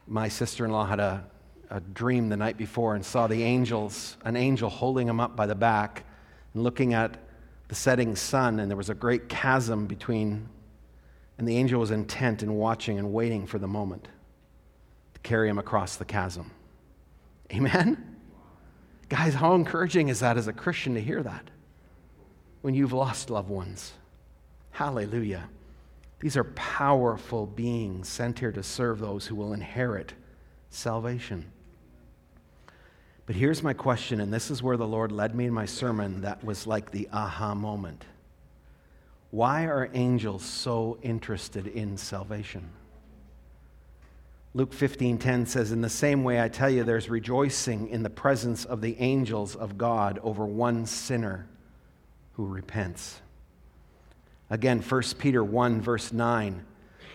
my 0.07 0.29
sister 0.29 0.65
in 0.65 0.71
law 0.71 0.85
had 0.85 0.99
a, 0.99 1.25
a 1.69 1.79
dream 1.81 2.29
the 2.29 2.37
night 2.37 2.57
before 2.57 2.95
and 2.95 3.05
saw 3.05 3.27
the 3.27 3.43
angels, 3.43 4.17
an 4.23 4.35
angel 4.35 4.69
holding 4.69 5.07
him 5.07 5.19
up 5.19 5.35
by 5.35 5.45
the 5.45 5.55
back 5.55 6.03
and 6.53 6.63
looking 6.63 6.93
at 6.93 7.17
the 7.67 7.75
setting 7.75 8.15
sun, 8.15 8.59
and 8.59 8.71
there 8.71 8.77
was 8.77 8.89
a 8.89 8.95
great 8.95 9.27
chasm 9.27 9.87
between, 9.87 10.47
and 11.37 11.47
the 11.47 11.57
angel 11.57 11.81
was 11.81 11.91
intent 11.91 12.41
in 12.41 12.53
watching 12.53 12.97
and 12.97 13.11
waiting 13.11 13.45
for 13.45 13.59
the 13.59 13.67
moment 13.67 14.07
to 15.13 15.19
carry 15.19 15.49
him 15.49 15.57
across 15.57 15.97
the 15.97 16.05
chasm. 16.05 16.51
Amen? 17.53 18.06
Guys, 19.09 19.35
how 19.35 19.55
encouraging 19.55 20.09
is 20.09 20.19
that 20.19 20.37
as 20.37 20.47
a 20.47 20.53
Christian 20.53 20.93
to 20.95 21.01
hear 21.01 21.23
that 21.23 21.49
when 22.61 22.73
you've 22.73 22.93
lost 22.93 23.29
loved 23.29 23.49
ones? 23.49 23.93
Hallelujah. 24.71 25.49
These 26.19 26.35
are 26.35 26.43
powerful 26.43 27.45
beings 27.45 28.09
sent 28.09 28.39
here 28.39 28.51
to 28.51 28.63
serve 28.63 28.99
those 28.99 29.27
who 29.27 29.35
will 29.35 29.53
inherit 29.53 30.13
salvation. 30.69 31.51
But 33.25 33.35
here's 33.35 33.61
my 33.61 33.73
question, 33.73 34.21
and 34.21 34.33
this 34.33 34.49
is 34.49 34.63
where 34.63 34.77
the 34.77 34.87
Lord 34.87 35.11
led 35.11 35.35
me 35.35 35.45
in 35.45 35.53
my 35.53 35.65
sermon 35.65 36.21
that 36.21 36.43
was 36.43 36.65
like 36.65 36.91
the 36.91 37.07
aha 37.11 37.53
moment. 37.53 38.05
Why 39.31 39.65
are 39.65 39.89
angels 39.93 40.43
so 40.43 40.97
interested 41.01 41.67
in 41.67 41.97
salvation? 41.97 42.69
Luke 44.53 44.71
15:10 44.71 45.47
says 45.47 45.71
in 45.71 45.81
the 45.81 45.89
same 45.89 46.23
way 46.23 46.41
I 46.41 46.49
tell 46.49 46.69
you 46.69 46.83
there's 46.83 47.09
rejoicing 47.09 47.89
in 47.89 48.03
the 48.03 48.09
presence 48.09 48.65
of 48.65 48.81
the 48.81 48.97
angels 48.99 49.55
of 49.55 49.77
God 49.77 50.19
over 50.23 50.45
one 50.45 50.85
sinner 50.85 51.47
who 52.33 52.45
repents. 52.45 53.21
Again 54.49 54.81
1 54.81 55.01
Peter 55.19 55.43
1 55.43 55.81
verse 55.81 56.11
9 56.11 56.65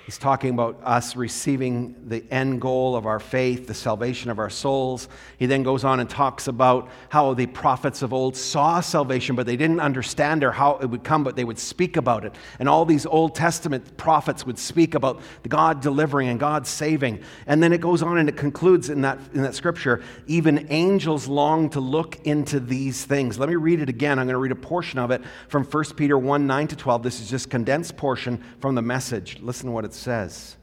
He's 0.05 0.19
talking 0.19 0.51
about 0.51 0.81
us 0.83 1.15
receiving 1.15 2.09
the 2.09 2.25
end 2.29 2.61
goal 2.61 2.97
of 2.97 3.07
our 3.07 3.21
faith, 3.21 3.69
the 3.69 3.75
salvation 3.75 4.33
of 4.33 4.41
our 4.41 4.51
souls. 4.51 5.09
He 5.39 5.47
then 5.47 5.63
goes 5.63 5.85
on 5.85 6.01
and 6.01 6.11
talks 6.11 6.49
about 6.49 6.91
how 7.09 7.35
the 7.35 7.47
prophets 7.47 8.03
of 8.03 8.13
old 8.13 8.37
saw 8.37 8.81
salvation, 8.81 9.37
but 9.37 9.47
they 9.47 9.57
didn't 9.57 9.79
understand 9.79 10.43
or 10.43 10.51
how 10.51 10.79
it 10.79 10.87
would 10.87 11.05
come, 11.05 11.23
but 11.23 11.37
they 11.37 11.45
would 11.45 11.59
speak 11.59 11.97
about 11.97 12.25
it. 12.25 12.35
And 12.59 12.69
all 12.69 12.85
these 12.85 13.07
Old 13.07 13.37
Testament 13.37 13.97
prophets 13.97 14.45
would 14.45 14.59
speak 14.59 14.97
about 14.97 15.21
God 15.49 15.81
delivering 15.81 16.29
and 16.29 16.41
God 16.41 16.67
saving. 16.67 17.23
And 17.47 17.63
then 17.63 17.73
it 17.73 17.81
goes 17.81 18.03
on 18.03 18.19
and 18.19 18.29
it 18.29 18.37
concludes 18.37 18.91
in 18.91 19.03
that, 19.03 19.21
in 19.35 19.43
that 19.43 19.55
scripture 19.55 20.03
even 20.27 20.67
angels 20.71 21.29
long 21.29 21.71
to 21.71 21.81
look 21.81 22.27
into 22.27 22.59
these 22.59 23.05
things. 23.05 23.39
Let 23.39 23.49
me 23.49 23.55
read 23.55 23.81
it 23.81 23.89
again. 23.89 24.19
I'm 24.19 24.27
going 24.27 24.35
to 24.35 24.39
read 24.39 24.51
a 24.51 24.57
portion 24.57 24.99
of 24.99 25.13
it 25.13 25.23
from 25.49 25.63
1 25.65 25.85
Peter 25.97 26.19
1 26.19 26.47
9 26.47 26.67
to 26.69 26.77
12. 26.77 27.03
This 27.05 27.21
is 27.21 27.31
just 27.31 27.51
condensed 27.51 27.97
portion 27.97 28.43
from 28.61 28.75
the 28.75 28.83
message. 28.83 29.39
Listen 29.41 29.67
to 29.67 29.73
what 29.73 29.85
it 29.85 29.93
says. 30.03 30.57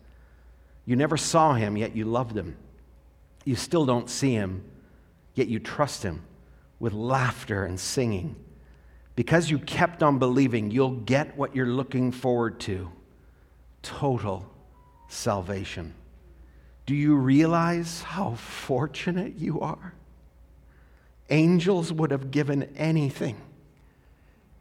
You 0.86 0.95
never 0.95 1.17
saw 1.17 1.54
him, 1.54 1.78
yet 1.78 1.95
you 1.95 2.06
loved 2.06 2.36
him. 2.36 2.58
You 3.45 3.56
still 3.56 3.86
don't 3.86 4.10
see 4.10 4.34
him, 4.34 4.63
yet 5.34 5.47
you 5.47 5.60
trust 5.60 6.04
him 6.04 6.23
with 6.80 6.93
laughter 6.93 7.63
and 7.63 7.80
singing. 7.80 8.36
Because 9.15 9.49
you 9.49 9.60
kept 9.60 10.02
on 10.04 10.19
believing, 10.19 10.71
you'll 10.71 10.91
get 10.91 11.38
what 11.38 11.56
you're 11.56 11.65
looking 11.65 12.12
forward 12.12 12.60
to 12.62 12.91
total 13.82 14.49
salvation. 15.10 15.93
Do 16.86 16.95
you 16.95 17.15
realize 17.15 18.02
how 18.02 18.36
fortunate 18.36 19.36
you 19.36 19.60
are? 19.60 19.93
Angels 21.30 21.93
would 21.93 22.12
have 22.12 22.32
given 22.32 22.63
anything 22.75 23.38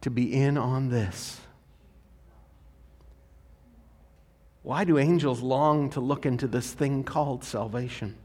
to 0.02 0.10
be 0.10 0.34
in 0.34 0.58
on 0.58 0.90
this. 0.90 1.40
Why 4.68 4.84
do 4.84 4.98
angels 4.98 5.40
long 5.40 5.88
to 5.92 6.00
look 6.00 6.26
into 6.26 6.46
this 6.46 6.70
thing 6.70 7.02
called 7.02 7.42
salvation? 7.42 8.16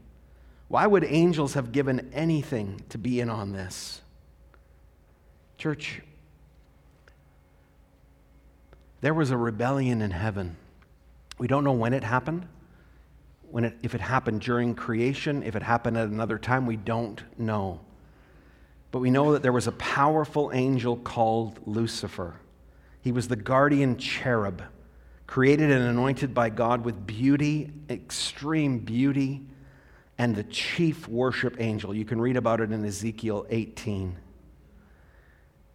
Why 0.68 0.86
would 0.86 1.02
angels 1.02 1.54
have 1.54 1.72
given 1.72 2.10
anything 2.12 2.82
to 2.90 2.98
be 2.98 3.18
in 3.18 3.30
on 3.30 3.52
this? 3.52 4.02
Church, 5.56 6.02
there 9.00 9.14
was 9.14 9.30
a 9.30 9.38
rebellion 9.38 10.02
in 10.02 10.10
heaven. 10.10 10.56
We 11.38 11.48
don't 11.48 11.64
know 11.64 11.72
when 11.72 11.94
it 11.94 12.04
happened. 12.04 12.46
When 13.50 13.64
it, 13.64 13.78
if 13.82 13.94
it 13.94 14.02
happened 14.02 14.42
during 14.42 14.74
creation, 14.74 15.42
if 15.44 15.56
it 15.56 15.62
happened 15.62 15.96
at 15.96 16.08
another 16.08 16.36
time, 16.36 16.66
we 16.66 16.76
don't 16.76 17.22
know. 17.38 17.80
But 18.90 18.98
we 18.98 19.10
know 19.10 19.32
that 19.32 19.40
there 19.40 19.50
was 19.50 19.66
a 19.66 19.72
powerful 19.72 20.50
angel 20.52 20.98
called 20.98 21.58
Lucifer. 21.64 22.34
He 23.00 23.12
was 23.12 23.28
the 23.28 23.36
guardian 23.36 23.96
cherub 23.96 24.62
created 25.34 25.68
and 25.68 25.82
anointed 25.88 26.32
by 26.32 26.48
God 26.48 26.84
with 26.84 27.08
beauty, 27.08 27.68
extreme 27.90 28.78
beauty, 28.78 29.42
and 30.16 30.36
the 30.36 30.44
chief 30.44 31.08
worship 31.08 31.56
angel. 31.58 31.92
You 31.92 32.04
can 32.04 32.20
read 32.20 32.36
about 32.36 32.60
it 32.60 32.70
in 32.70 32.84
Ezekiel 32.84 33.44
18. 33.50 34.14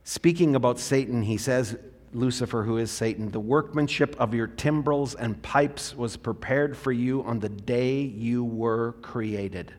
Speaking 0.05 0.55
about 0.55 0.79
Satan, 0.79 1.23
he 1.23 1.35
says, 1.35 1.77
Lucifer, 2.13 2.63
who 2.63 2.77
is 2.77 2.89
Satan, 2.89 3.31
the 3.31 3.41
workmanship 3.41 4.15
of 4.17 4.33
your 4.33 4.47
timbrels 4.47 5.13
and 5.13 5.41
pipes 5.41 5.93
was 5.93 6.15
prepared 6.15 6.77
for 6.77 6.93
you 6.93 7.21
on 7.23 7.41
the 7.41 7.49
day 7.49 7.99
you 7.99 8.45
were 8.45 8.93
created. 9.01 9.73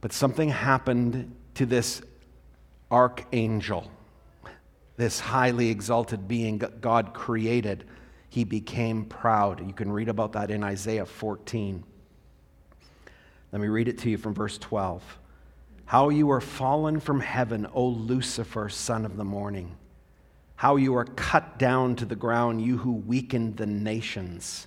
But 0.00 0.14
something 0.14 0.48
happened 0.48 1.36
to 1.56 1.66
this 1.66 2.00
archangel, 2.90 3.90
this 4.96 5.20
highly 5.20 5.68
exalted 5.68 6.26
being 6.26 6.56
God 6.80 7.12
created 7.12 7.84
he 8.32 8.44
became 8.44 9.04
proud. 9.04 9.60
You 9.60 9.74
can 9.74 9.92
read 9.92 10.08
about 10.08 10.32
that 10.32 10.50
in 10.50 10.64
Isaiah 10.64 11.04
14. 11.04 11.84
Let 13.52 13.60
me 13.60 13.68
read 13.68 13.88
it 13.88 13.98
to 13.98 14.10
you 14.10 14.16
from 14.16 14.32
verse 14.32 14.56
12. 14.56 15.02
How 15.84 16.08
you 16.08 16.30
are 16.30 16.40
fallen 16.40 16.98
from 16.98 17.20
heaven, 17.20 17.66
O 17.74 17.86
Lucifer, 17.86 18.70
son 18.70 19.04
of 19.04 19.18
the 19.18 19.24
morning. 19.24 19.76
How 20.56 20.76
you 20.76 20.96
are 20.96 21.04
cut 21.04 21.58
down 21.58 21.94
to 21.96 22.06
the 22.06 22.16
ground, 22.16 22.62
you 22.62 22.78
who 22.78 22.92
weakened 22.92 23.58
the 23.58 23.66
nations. 23.66 24.66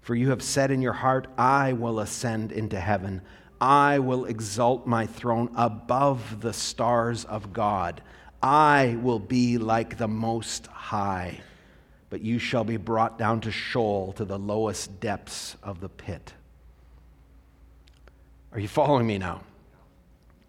For 0.00 0.14
you 0.14 0.30
have 0.30 0.40
said 0.40 0.70
in 0.70 0.80
your 0.80 0.92
heart, 0.92 1.26
I 1.36 1.72
will 1.72 1.98
ascend 1.98 2.52
into 2.52 2.78
heaven. 2.78 3.22
I 3.60 3.98
will 3.98 4.26
exalt 4.26 4.86
my 4.86 5.04
throne 5.04 5.50
above 5.56 6.42
the 6.42 6.52
stars 6.52 7.24
of 7.24 7.52
God. 7.52 8.04
I 8.40 8.96
will 9.02 9.18
be 9.18 9.58
like 9.58 9.98
the 9.98 10.06
Most 10.06 10.68
High 10.68 11.40
but 12.14 12.22
you 12.22 12.38
shall 12.38 12.62
be 12.62 12.76
brought 12.76 13.18
down 13.18 13.40
to 13.40 13.50
Sheol 13.50 14.12
to 14.12 14.24
the 14.24 14.38
lowest 14.38 15.00
depths 15.00 15.56
of 15.64 15.80
the 15.80 15.88
pit. 15.88 16.32
Are 18.52 18.60
you 18.60 18.68
following 18.68 19.04
me 19.04 19.18
now? 19.18 19.42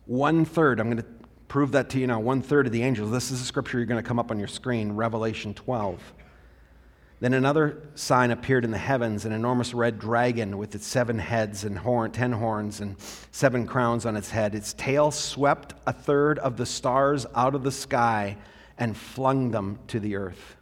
One 0.06 0.46
third, 0.46 0.80
I'm 0.80 0.92
going 0.92 1.02
to 1.02 1.10
prove 1.48 1.72
that 1.72 1.90
to 1.90 2.00
you 2.00 2.06
now. 2.06 2.20
One 2.20 2.44
third 2.44 2.68
of 2.68 2.72
the 2.72 2.84
angels, 2.84 3.10
this 3.10 3.32
is 3.32 3.42
a 3.42 3.44
scripture 3.44 3.80
you're 3.80 3.88
going 3.88 4.00
to 4.00 4.08
come 4.08 4.20
up 4.20 4.30
on 4.30 4.38
your 4.38 4.48
screen, 4.48 4.92
Revelation 4.92 5.56
12. 5.56 6.00
Then 7.20 7.34
another 7.34 7.82
sign 7.96 8.30
appeared 8.30 8.64
in 8.64 8.70
the 8.70 8.78
heavens, 8.78 9.26
an 9.26 9.32
enormous 9.32 9.74
red 9.74 9.98
dragon 9.98 10.60
with 10.60 10.76
its 10.76 10.86
seven 10.86 11.18
heads 11.18 11.64
and 11.64 11.80
horn, 11.80 12.12
ten 12.12 12.32
horns 12.32 12.80
and 12.80 12.96
seven 13.32 13.66
crowns 13.66 14.06
on 14.06 14.16
its 14.16 14.30
head. 14.30 14.54
Its 14.54 14.74
tail 14.74 15.10
swept 15.10 15.74
a 15.88 15.94
third 15.94 16.38
of 16.38 16.58
the 16.58 16.66
stars 16.68 17.26
out 17.34 17.56
of 17.56 17.64
the 17.64 17.72
sky 17.72 18.38
and 18.78 18.96
flung 18.96 19.50
them 19.50 19.80
to 19.88 20.00
the 20.00 20.16
earth. 20.16 20.55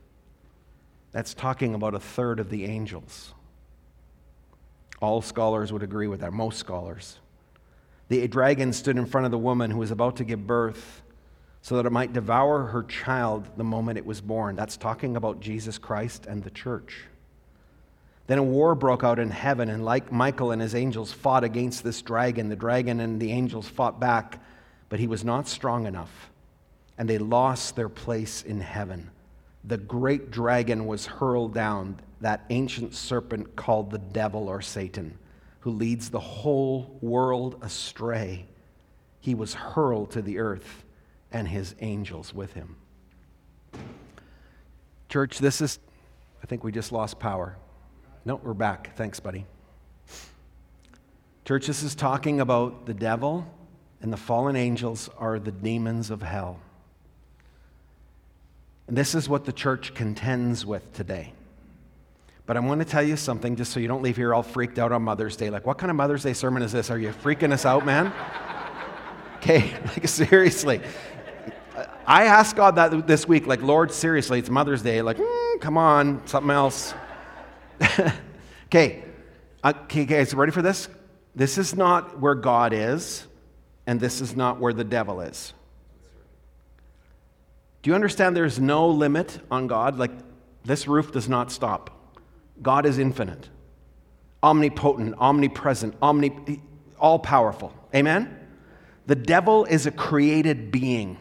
That's 1.13 1.35
talking 1.35 1.75
about 1.75 1.93
a 1.93 1.99
third 1.99 2.39
of 2.39 2.49
the 2.49 2.65
angels. 2.65 3.33
All 4.99 5.21
scholars 5.21 5.71
would 5.71 5.83
agree 5.83 6.07
with 6.07 6.21
that, 6.21 6.33
most 6.33 6.57
scholars. 6.57 7.19
The 8.09 8.27
dragon 8.27 8.73
stood 8.73 8.97
in 8.97 9.05
front 9.05 9.25
of 9.25 9.31
the 9.31 9.37
woman 9.37 9.71
who 9.71 9.77
was 9.77 9.91
about 9.91 10.17
to 10.17 10.23
give 10.23 10.45
birth 10.45 11.03
so 11.61 11.77
that 11.77 11.85
it 11.85 11.91
might 11.91 12.13
devour 12.13 12.65
her 12.65 12.83
child 12.83 13.47
the 13.57 13.63
moment 13.63 13.97
it 13.97 14.05
was 14.05 14.21
born. 14.21 14.55
That's 14.55 14.75
talking 14.75 15.15
about 15.15 15.39
Jesus 15.39 15.77
Christ 15.77 16.25
and 16.25 16.43
the 16.43 16.49
church. 16.49 17.05
Then 18.25 18.37
a 18.37 18.43
war 18.43 18.73
broke 18.73 19.03
out 19.03 19.19
in 19.19 19.29
heaven, 19.29 19.69
and 19.69 19.85
like 19.85 20.11
Michael 20.11 20.51
and 20.51 20.61
his 20.61 20.75
angels 20.75 21.11
fought 21.11 21.43
against 21.43 21.83
this 21.83 22.01
dragon, 22.01 22.49
the 22.49 22.55
dragon 22.55 22.99
and 22.99 23.19
the 23.19 23.31
angels 23.31 23.67
fought 23.67 23.99
back, 23.99 24.41
but 24.89 24.99
he 24.99 25.07
was 25.07 25.23
not 25.23 25.47
strong 25.47 25.85
enough, 25.85 26.31
and 26.97 27.09
they 27.09 27.17
lost 27.17 27.75
their 27.75 27.89
place 27.89 28.41
in 28.41 28.61
heaven 28.61 29.11
the 29.63 29.77
great 29.77 30.31
dragon 30.31 30.85
was 30.85 31.05
hurled 31.05 31.53
down, 31.53 31.99
that 32.21 32.45
ancient 32.49 32.93
serpent 32.93 33.55
called 33.55 33.91
the 33.91 33.97
devil 33.99 34.49
or 34.49 34.61
Satan, 34.61 35.17
who 35.61 35.71
leads 35.71 36.09
the 36.09 36.19
whole 36.19 36.97
world 37.01 37.57
astray. 37.61 38.45
He 39.19 39.35
was 39.35 39.53
hurled 39.53 40.11
to 40.11 40.21
the 40.21 40.39
earth 40.39 40.83
and 41.31 41.47
his 41.47 41.75
angels 41.79 42.33
with 42.33 42.53
him. 42.53 42.75
Church, 45.09 45.39
this 45.39 45.61
is, 45.61 45.79
I 46.41 46.47
think 46.47 46.63
we 46.63 46.71
just 46.71 46.91
lost 46.91 47.19
power. 47.19 47.57
No, 48.25 48.35
we're 48.35 48.53
back. 48.53 48.95
Thanks, 48.95 49.19
buddy. 49.19 49.45
Church, 51.45 51.67
this 51.67 51.83
is 51.83 51.93
talking 51.93 52.39
about 52.39 52.85
the 52.85 52.93
devil 52.93 53.45
and 54.01 54.11
the 54.11 54.17
fallen 54.17 54.55
angels 54.55 55.09
are 55.17 55.39
the 55.39 55.51
demons 55.51 56.09
of 56.09 56.21
hell. 56.21 56.59
And 58.87 58.97
this 58.97 59.15
is 59.15 59.29
what 59.29 59.45
the 59.45 59.53
church 59.53 59.93
contends 59.93 60.65
with 60.65 60.91
today. 60.93 61.33
But 62.45 62.57
I 62.57 62.59
want 62.59 62.81
to 62.81 62.85
tell 62.85 63.03
you 63.03 63.15
something 63.15 63.55
just 63.55 63.71
so 63.71 63.79
you 63.79 63.87
don't 63.87 64.01
leave 64.01 64.17
here 64.17 64.33
all 64.33 64.43
freaked 64.43 64.77
out 64.77 64.91
on 64.91 65.01
Mother's 65.03 65.37
Day. 65.37 65.49
Like, 65.49 65.65
what 65.65 65.77
kind 65.77 65.89
of 65.89 65.95
Mother's 65.95 66.23
Day 66.23 66.33
sermon 66.33 66.61
is 66.61 66.73
this? 66.73 66.91
Are 66.91 66.99
you 66.99 67.09
freaking 67.09 67.53
us 67.53 67.65
out, 67.65 67.85
man? 67.85 68.13
Okay, 69.43 69.73
like 69.87 70.07
seriously. 70.07 70.79
I 72.07 72.25
asked 72.27 72.55
God 72.55 72.75
that 72.75 73.07
this 73.07 73.27
week, 73.27 73.45
like, 73.45 73.61
Lord, 73.61 73.91
seriously, 73.91 74.39
it's 74.39 74.49
Mother's 74.49 74.81
Day. 74.81 75.01
Like, 75.01 75.17
mm, 75.17 75.59
come 75.59 75.77
on, 75.77 76.25
something 76.25 76.49
else. 76.49 76.93
okay, 78.67 79.03
okay, 79.65 80.05
guys, 80.05 80.33
ready 80.33 80.53
for 80.53 80.61
this? 80.61 80.87
This 81.35 81.57
is 81.57 81.75
not 81.75 82.21
where 82.21 82.35
God 82.35 82.71
is, 82.71 83.27
and 83.85 83.99
this 83.99 84.21
is 84.21 84.33
not 84.33 84.61
where 84.61 84.71
the 84.71 84.85
devil 84.85 85.19
is. 85.19 85.53
Do 87.83 87.89
you 87.89 87.95
understand 87.95 88.35
there's 88.35 88.59
no 88.59 88.87
limit 88.87 89.39
on 89.51 89.67
God? 89.67 89.99
Like, 89.99 90.11
this 90.63 90.87
roof 90.87 91.11
does 91.11 91.27
not 91.27 91.51
stop. 91.51 92.15
God 92.61 92.85
is 92.85 92.97
infinite, 92.97 93.49
omnipotent, 94.41 95.15
omnipresent, 95.17 95.93
omni, 96.01 96.61
all 96.97 97.19
powerful. 97.19 97.73
Amen? 97.93 98.39
The 99.05 99.15
devil 99.15 99.65
is 99.65 99.85
a 99.85 99.91
created 99.91 100.71
being. 100.71 101.17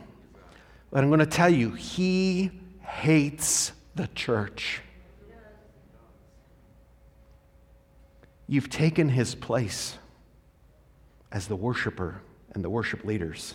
But 0.92 1.02
I'm 1.02 1.10
going 1.10 1.18
to 1.18 1.26
tell 1.26 1.50
you, 1.50 1.72
he 1.72 2.52
hates 2.80 3.72
the 3.96 4.06
church. 4.14 4.82
You've 8.46 8.70
taken 8.70 9.08
his 9.08 9.34
place 9.34 9.98
as 11.32 11.48
the 11.48 11.56
worshiper 11.56 12.22
and 12.54 12.62
the 12.62 12.70
worship 12.70 13.04
leaders. 13.04 13.54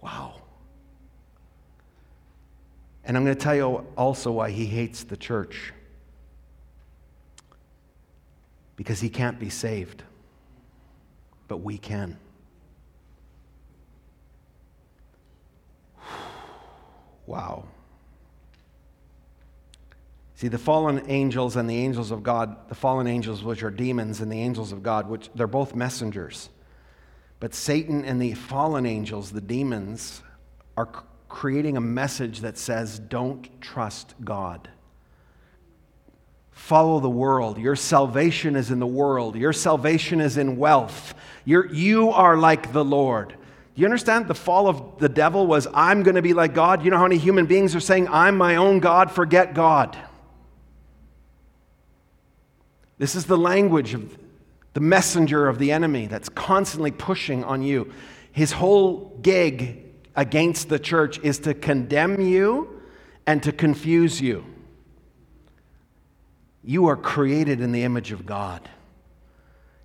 Wow. 0.00 0.42
And 3.08 3.16
I'm 3.16 3.24
going 3.24 3.34
to 3.34 3.42
tell 3.42 3.56
you 3.56 3.84
also 3.96 4.30
why 4.30 4.50
he 4.50 4.66
hates 4.66 5.02
the 5.02 5.16
church. 5.16 5.72
because 8.78 9.00
he 9.00 9.10
can't 9.10 9.40
be 9.40 9.50
saved, 9.50 10.04
but 11.48 11.58
we 11.58 11.76
can. 11.76 12.16
Wow. 17.26 17.64
See, 20.36 20.48
the 20.48 20.56
fallen 20.56 21.02
angels 21.08 21.56
and 21.56 21.68
the 21.68 21.76
angels 21.76 22.10
of 22.10 22.22
God, 22.22 22.68
the 22.70 22.74
fallen 22.74 23.06
angels, 23.06 23.42
which 23.42 23.62
are 23.62 23.70
demons, 23.70 24.22
and 24.22 24.32
the 24.32 24.40
angels 24.40 24.72
of 24.72 24.82
God, 24.82 25.10
which 25.10 25.28
they're 25.34 25.46
both 25.46 25.74
messengers. 25.74 26.48
But 27.38 27.52
Satan 27.52 28.02
and 28.06 28.22
the 28.22 28.32
fallen 28.32 28.86
angels, 28.86 29.32
the 29.32 29.42
demons, 29.42 30.22
are 30.74 30.88
creating 31.38 31.76
a 31.76 31.80
message 31.80 32.40
that 32.40 32.58
says, 32.58 32.98
don't 32.98 33.60
trust 33.60 34.12
God. 34.24 34.68
Follow 36.50 36.98
the 36.98 37.08
world. 37.08 37.58
Your 37.58 37.76
salvation 37.76 38.56
is 38.56 38.72
in 38.72 38.80
the 38.80 38.86
world. 38.88 39.36
Your 39.36 39.52
salvation 39.52 40.20
is 40.20 40.36
in 40.36 40.56
wealth. 40.56 41.14
You're, 41.44 41.72
you 41.72 42.10
are 42.10 42.36
like 42.36 42.72
the 42.72 42.84
Lord. 42.84 43.36
You 43.76 43.84
understand? 43.84 44.26
The 44.26 44.34
fall 44.34 44.66
of 44.66 44.98
the 44.98 45.08
devil 45.08 45.46
was, 45.46 45.68
I'm 45.72 46.02
going 46.02 46.16
to 46.16 46.22
be 46.22 46.34
like 46.34 46.54
God. 46.54 46.84
You 46.84 46.90
know 46.90 46.96
how 46.96 47.04
many 47.04 47.18
human 47.18 47.46
beings 47.46 47.76
are 47.76 47.80
saying, 47.80 48.08
I'm 48.08 48.36
my 48.36 48.56
own 48.56 48.80
God, 48.80 49.12
forget 49.12 49.54
God? 49.54 49.96
This 52.98 53.14
is 53.14 53.26
the 53.26 53.38
language 53.38 53.94
of 53.94 54.18
the 54.74 54.80
messenger 54.80 55.46
of 55.46 55.60
the 55.60 55.70
enemy 55.70 56.08
that's 56.08 56.28
constantly 56.28 56.90
pushing 56.90 57.44
on 57.44 57.62
you. 57.62 57.92
His 58.32 58.50
whole 58.50 59.16
gig 59.22 59.84
against 60.18 60.68
the 60.68 60.80
church 60.80 61.20
is 61.20 61.38
to 61.38 61.54
condemn 61.54 62.20
you 62.20 62.82
and 63.24 63.40
to 63.40 63.52
confuse 63.52 64.20
you. 64.20 64.44
You 66.64 66.88
are 66.88 66.96
created 66.96 67.60
in 67.60 67.70
the 67.70 67.84
image 67.84 68.10
of 68.10 68.26
God. 68.26 68.68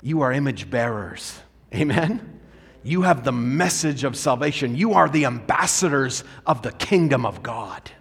You 0.02 0.22
are 0.22 0.34
image 0.34 0.72
bearers. 0.72 1.40
Amen? 1.76 2.42
You 2.82 3.04
have 3.04 3.24
the 3.24 3.32
message 3.32 4.04
of 4.04 4.18
salvation. 4.18 4.76
You 4.76 4.94
are 4.94 5.08
the 5.08 5.26
ambassadors 5.26 6.24
of 6.48 6.64
the 6.64 6.72
kingdom 6.72 7.28
of 7.28 7.44
God. 7.44 7.92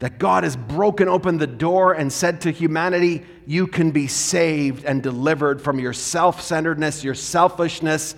That 0.00 0.18
God 0.18 0.44
has 0.44 0.54
broken 0.54 1.08
open 1.08 1.38
the 1.38 1.46
door 1.46 1.94
and 1.94 2.12
said 2.12 2.42
to 2.42 2.50
humanity, 2.50 3.24
You 3.46 3.68
can 3.68 3.90
be 3.90 4.06
saved 4.06 4.84
and 4.84 5.02
delivered 5.02 5.62
from 5.62 5.80
your 5.80 5.94
self 5.94 6.42
centeredness, 6.42 7.02
your 7.02 7.14
selfishness. 7.14 8.14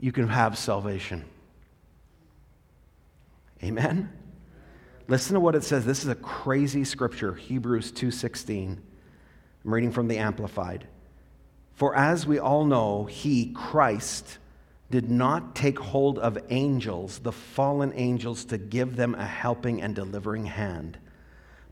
You 0.00 0.12
can 0.12 0.28
have 0.28 0.58
salvation. 0.58 1.24
Amen? 3.62 4.12
Listen 5.08 5.34
to 5.34 5.40
what 5.40 5.54
it 5.54 5.64
says. 5.64 5.84
This 5.86 6.02
is 6.02 6.08
a 6.08 6.14
crazy 6.14 6.84
scripture, 6.84 7.34
Hebrews 7.34 7.92
2:16. 7.92 8.80
I'm 9.64 9.74
reading 9.74 9.92
from 9.92 10.08
the 10.08 10.18
Amplified. 10.18 10.86
For 11.74 11.94
as 11.94 12.26
we 12.26 12.38
all 12.38 12.64
know, 12.64 13.04
he, 13.04 13.52
Christ, 13.52 14.38
did 14.90 15.10
not 15.10 15.54
take 15.54 15.78
hold 15.78 16.18
of 16.18 16.38
angels, 16.48 17.18
the 17.18 17.32
fallen 17.32 17.92
angels, 17.94 18.44
to 18.46 18.58
give 18.58 18.96
them 18.96 19.14
a 19.14 19.26
helping 19.26 19.82
and 19.82 19.94
delivering 19.94 20.46
hand, 20.46 20.98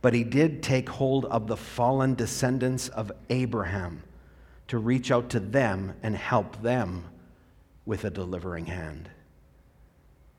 but 0.03 0.15
he 0.15 0.25
did 0.25 0.63
take 0.63 0.89
hold 0.89 1.25
of 1.27 1.47
the 1.47 1.57
fallen 1.57 2.15
descendants 2.15 2.89
of 2.89 3.13
Abraham 3.31 4.03
to 4.69 4.79
reach 4.79 5.11
out 5.11 5.31
to 5.31 5.41
them 5.41 5.95
and 6.03 6.17
help 6.17 6.61
them 6.63 7.05
with 7.87 8.05
a 8.05 8.11
delivering 8.11 8.67
hand. 8.67 9.09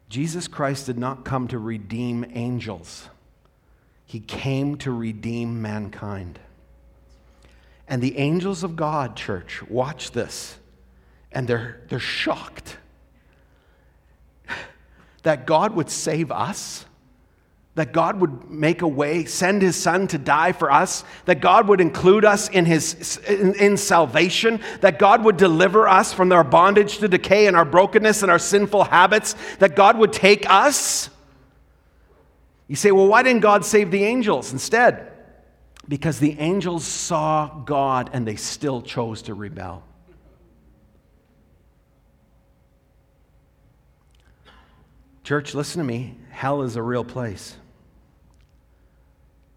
Jesus 0.09 0.47
Christ 0.47 0.85
did 0.85 0.97
not 0.97 1.25
come 1.25 1.47
to 1.47 1.59
redeem 1.59 2.25
angels, 2.33 3.09
he 4.05 4.19
came 4.19 4.77
to 4.77 4.91
redeem 4.91 5.61
mankind. 5.61 6.39
And 7.87 8.01
the 8.01 8.17
angels 8.17 8.63
of 8.63 8.75
God, 8.75 9.15
church, 9.15 9.61
watch 9.69 10.11
this. 10.11 10.57
And 11.31 11.47
they're, 11.47 11.81
they're 11.89 11.99
shocked 11.99 12.77
that 15.23 15.45
God 15.45 15.75
would 15.75 15.89
save 15.89 16.31
us, 16.31 16.85
that 17.75 17.91
God 17.91 18.19
would 18.21 18.49
make 18.49 18.81
a 18.81 18.87
way, 18.87 19.25
send 19.25 19.61
his 19.61 19.75
son 19.75 20.07
to 20.07 20.17
die 20.17 20.53
for 20.53 20.71
us, 20.71 21.03
that 21.25 21.41
God 21.41 21.67
would 21.67 21.81
include 21.81 22.25
us 22.25 22.49
in, 22.49 22.65
his, 22.65 23.17
in, 23.27 23.53
in 23.55 23.77
salvation, 23.77 24.61
that 24.81 24.97
God 24.97 25.23
would 25.23 25.37
deliver 25.37 25.87
us 25.87 26.13
from 26.13 26.31
our 26.31 26.43
bondage 26.43 26.97
to 26.99 27.07
decay 27.07 27.47
and 27.47 27.55
our 27.55 27.65
brokenness 27.65 28.21
and 28.21 28.31
our 28.31 28.39
sinful 28.39 28.85
habits, 28.85 29.35
that 29.59 29.75
God 29.75 29.97
would 29.97 30.13
take 30.13 30.49
us. 30.49 31.09
You 32.67 32.75
say, 32.75 32.91
well, 32.91 33.07
why 33.07 33.23
didn't 33.23 33.41
God 33.41 33.63
save 33.63 33.91
the 33.91 34.03
angels 34.03 34.51
instead? 34.53 35.11
because 35.87 36.19
the 36.19 36.39
angels 36.39 36.83
saw 36.83 37.47
God 37.47 38.09
and 38.13 38.27
they 38.27 38.35
still 38.35 38.81
chose 38.81 39.23
to 39.23 39.33
rebel. 39.33 39.83
Church, 45.23 45.55
listen 45.55 45.79
to 45.79 45.85
me. 45.85 46.15
Hell 46.29 46.61
is 46.61 46.75
a 46.75 46.81
real 46.81 47.03
place. 47.03 47.55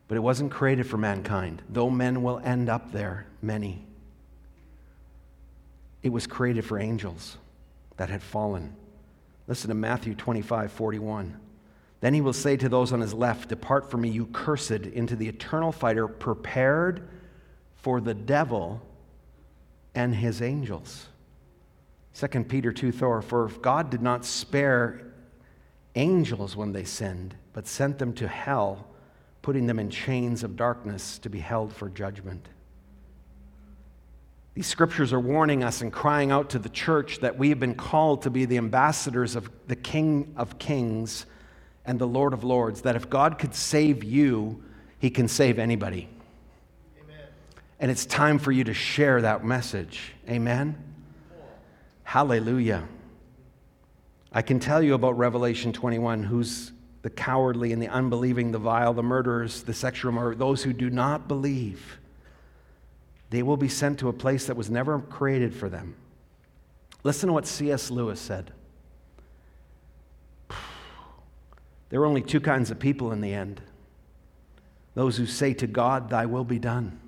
But 0.09 0.17
it 0.17 0.21
wasn't 0.21 0.51
created 0.51 0.87
for 0.87 0.97
mankind, 0.97 1.63
though 1.69 1.91
men 1.91 2.23
will 2.23 2.41
end 2.43 2.71
up 2.71 2.93
there, 2.93 3.27
many. 3.43 3.85
It 6.03 6.09
was 6.09 6.27
created 6.27 6.65
for 6.65 6.79
angels 6.79 7.37
that 7.99 8.09
had 8.09 8.23
fallen. 8.23 8.75
Listen 9.47 9.69
to 9.69 9.75
Matthew 9.75 10.15
25 10.15 10.73
41. 10.73 11.39
Then 12.01 12.15
he 12.15 12.21
will 12.21 12.33
say 12.33 12.57
to 12.57 12.69
those 12.69 12.93
on 12.93 13.01
his 13.01 13.13
left, 13.13 13.49
Depart 13.49 13.91
from 13.91 14.03
me, 14.03 14.09
you 14.09 14.27
cursed, 14.27 14.71
into 14.71 15.17
the 15.17 15.29
eternal 15.29 15.73
fire 15.73 16.07
prepared 16.07 17.09
for 17.75 18.01
the 18.01 18.15
devil 18.15 18.81
and 19.95 20.15
his 20.15 20.41
angels. 20.41 21.09
2 22.15 22.45
Peter 22.45 22.73
2 22.73 22.93
Thor, 22.93 23.21
for 23.21 23.47
if 23.47 23.61
God 23.61 23.91
did 23.91 24.03
not 24.03 24.25
spare 24.25 25.03
angels 25.95 26.57
when 26.57 26.73
they 26.73 26.85
sinned, 26.85 27.35
but 27.53 27.67
sent 27.67 27.99
them 27.99 28.13
to 28.15 28.29
hell, 28.29 28.88
putting 29.43 29.67
them 29.67 29.79
in 29.79 29.91
chains 29.91 30.43
of 30.43 30.57
darkness 30.57 31.19
to 31.19 31.29
be 31.29 31.39
held 31.39 31.73
for 31.73 31.89
judgment. 31.89 32.49
These 34.55 34.67
scriptures 34.67 35.13
are 35.13 35.21
warning 35.21 35.63
us 35.63 35.83
and 35.83 35.93
crying 35.93 36.33
out 36.33 36.51
to 36.51 36.59
the 36.59 36.69
church 36.69 37.21
that 37.21 37.39
we 37.39 37.51
have 37.51 37.61
been 37.61 37.77
called 37.77 38.23
to 38.23 38.31
be 38.31 38.45
the 38.45 38.57
ambassadors 38.57 39.37
of 39.37 39.49
the 39.69 39.77
King 39.77 40.35
of 40.37 40.59
Kings 40.59 41.27
and 41.85 41.99
the 41.99 42.09
Lord 42.09 42.33
of 42.33 42.43
Lords, 42.43 42.83
that 42.83 42.97
if 42.97 43.09
God 43.09 43.39
could 43.39 43.55
save 43.55 44.03
you, 44.03 44.63
he 44.99 45.11
can 45.11 45.29
save 45.29 45.61
anybody. 45.61 46.09
Amen. 47.01 47.27
And 47.79 47.91
it's 47.91 48.05
time 48.05 48.41
for 48.41 48.51
you 48.51 48.65
to 48.65 48.75
share 48.75 49.23
that 49.23 49.45
message. 49.45 50.13
Amen? 50.29 50.77
Hallelujah. 52.03 52.89
I 54.33 54.43
can 54.43 54.59
tell 54.59 54.83
you 54.83 54.95
about 54.95 55.17
Revelation 55.17 55.73
21, 55.73 56.25
who's 56.25 56.73
the 57.09 57.15
cowardly 57.15 57.73
and 57.73 57.81
the 57.81 57.89
unbelieving, 57.89 58.53
the 58.53 58.59
vile, 58.59 58.93
the 58.93 59.03
murderers, 59.03 59.63
the 59.63 59.73
sexual 59.73 60.13
murderers, 60.13 60.37
those 60.37 60.63
who 60.63 60.75
do 60.75 60.91
not 60.91 61.27
believe. 61.27 61.97
They 63.31 63.43
will 63.43 63.57
be 63.57 63.71
sent 63.71 63.99
to 64.01 64.11
a 64.11 64.13
place 64.13 64.47
that 64.47 64.59
was 64.59 64.69
never 64.69 64.99
created 64.99 65.55
for 65.55 65.71
them. 65.71 65.95
Listen 67.05 67.29
to 67.29 67.33
what 67.33 67.47
C.S. 67.47 67.91
Lewis 67.91 68.21
said. 68.21 68.53
There 71.89 72.03
are 72.03 72.05
only 72.05 72.21
two 72.21 72.41
kinds 72.41 72.71
of 72.71 72.79
people 72.79 73.13
in 73.13 73.23
the 73.23 73.33
end 73.33 73.63
those 74.95 75.17
who 75.17 75.25
say 75.25 75.55
to 75.55 75.67
God, 75.67 76.11
Thy 76.11 76.27
will 76.27 76.45
be 76.45 76.59
done, 76.59 77.01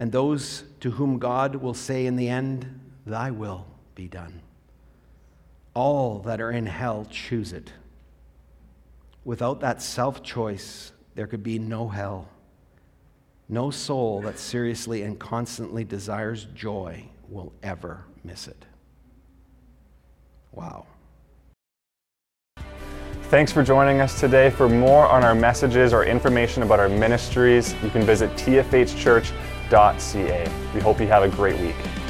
and 0.00 0.10
those 0.10 0.64
to 0.80 0.92
whom 0.92 1.18
God 1.18 1.56
will 1.56 1.74
say 1.74 2.06
in 2.06 2.16
the 2.16 2.30
end, 2.30 2.80
Thy 3.04 3.30
will 3.30 3.66
be 3.94 4.08
done. 4.08 4.40
All 5.74 6.20
that 6.20 6.40
are 6.40 6.50
in 6.50 6.64
hell 6.64 7.06
choose 7.10 7.52
it. 7.52 7.70
Without 9.24 9.60
that 9.60 9.80
self 9.80 10.22
choice, 10.22 10.92
there 11.14 11.26
could 11.26 11.42
be 11.42 11.58
no 11.58 11.88
hell. 11.88 12.28
No 13.48 13.70
soul 13.70 14.20
that 14.22 14.38
seriously 14.38 15.02
and 15.02 15.18
constantly 15.18 15.84
desires 15.84 16.46
joy 16.54 17.04
will 17.28 17.52
ever 17.62 18.04
miss 18.24 18.48
it. 18.48 18.64
Wow. 20.52 20.86
Thanks 23.24 23.52
for 23.52 23.62
joining 23.62 24.00
us 24.00 24.20
today. 24.20 24.50
For 24.50 24.68
more 24.68 25.06
on 25.06 25.24
our 25.24 25.34
messages 25.34 25.94
or 25.94 26.04
information 26.04 26.62
about 26.62 26.80
our 26.80 26.88
ministries, 26.88 27.74
you 27.82 27.88
can 27.90 28.02
visit 28.02 28.30
tfhchurch.ca. 28.32 29.32
We 30.74 30.80
hope 30.80 31.00
you 31.00 31.06
have 31.06 31.22
a 31.22 31.28
great 31.28 31.58
week. 31.60 32.01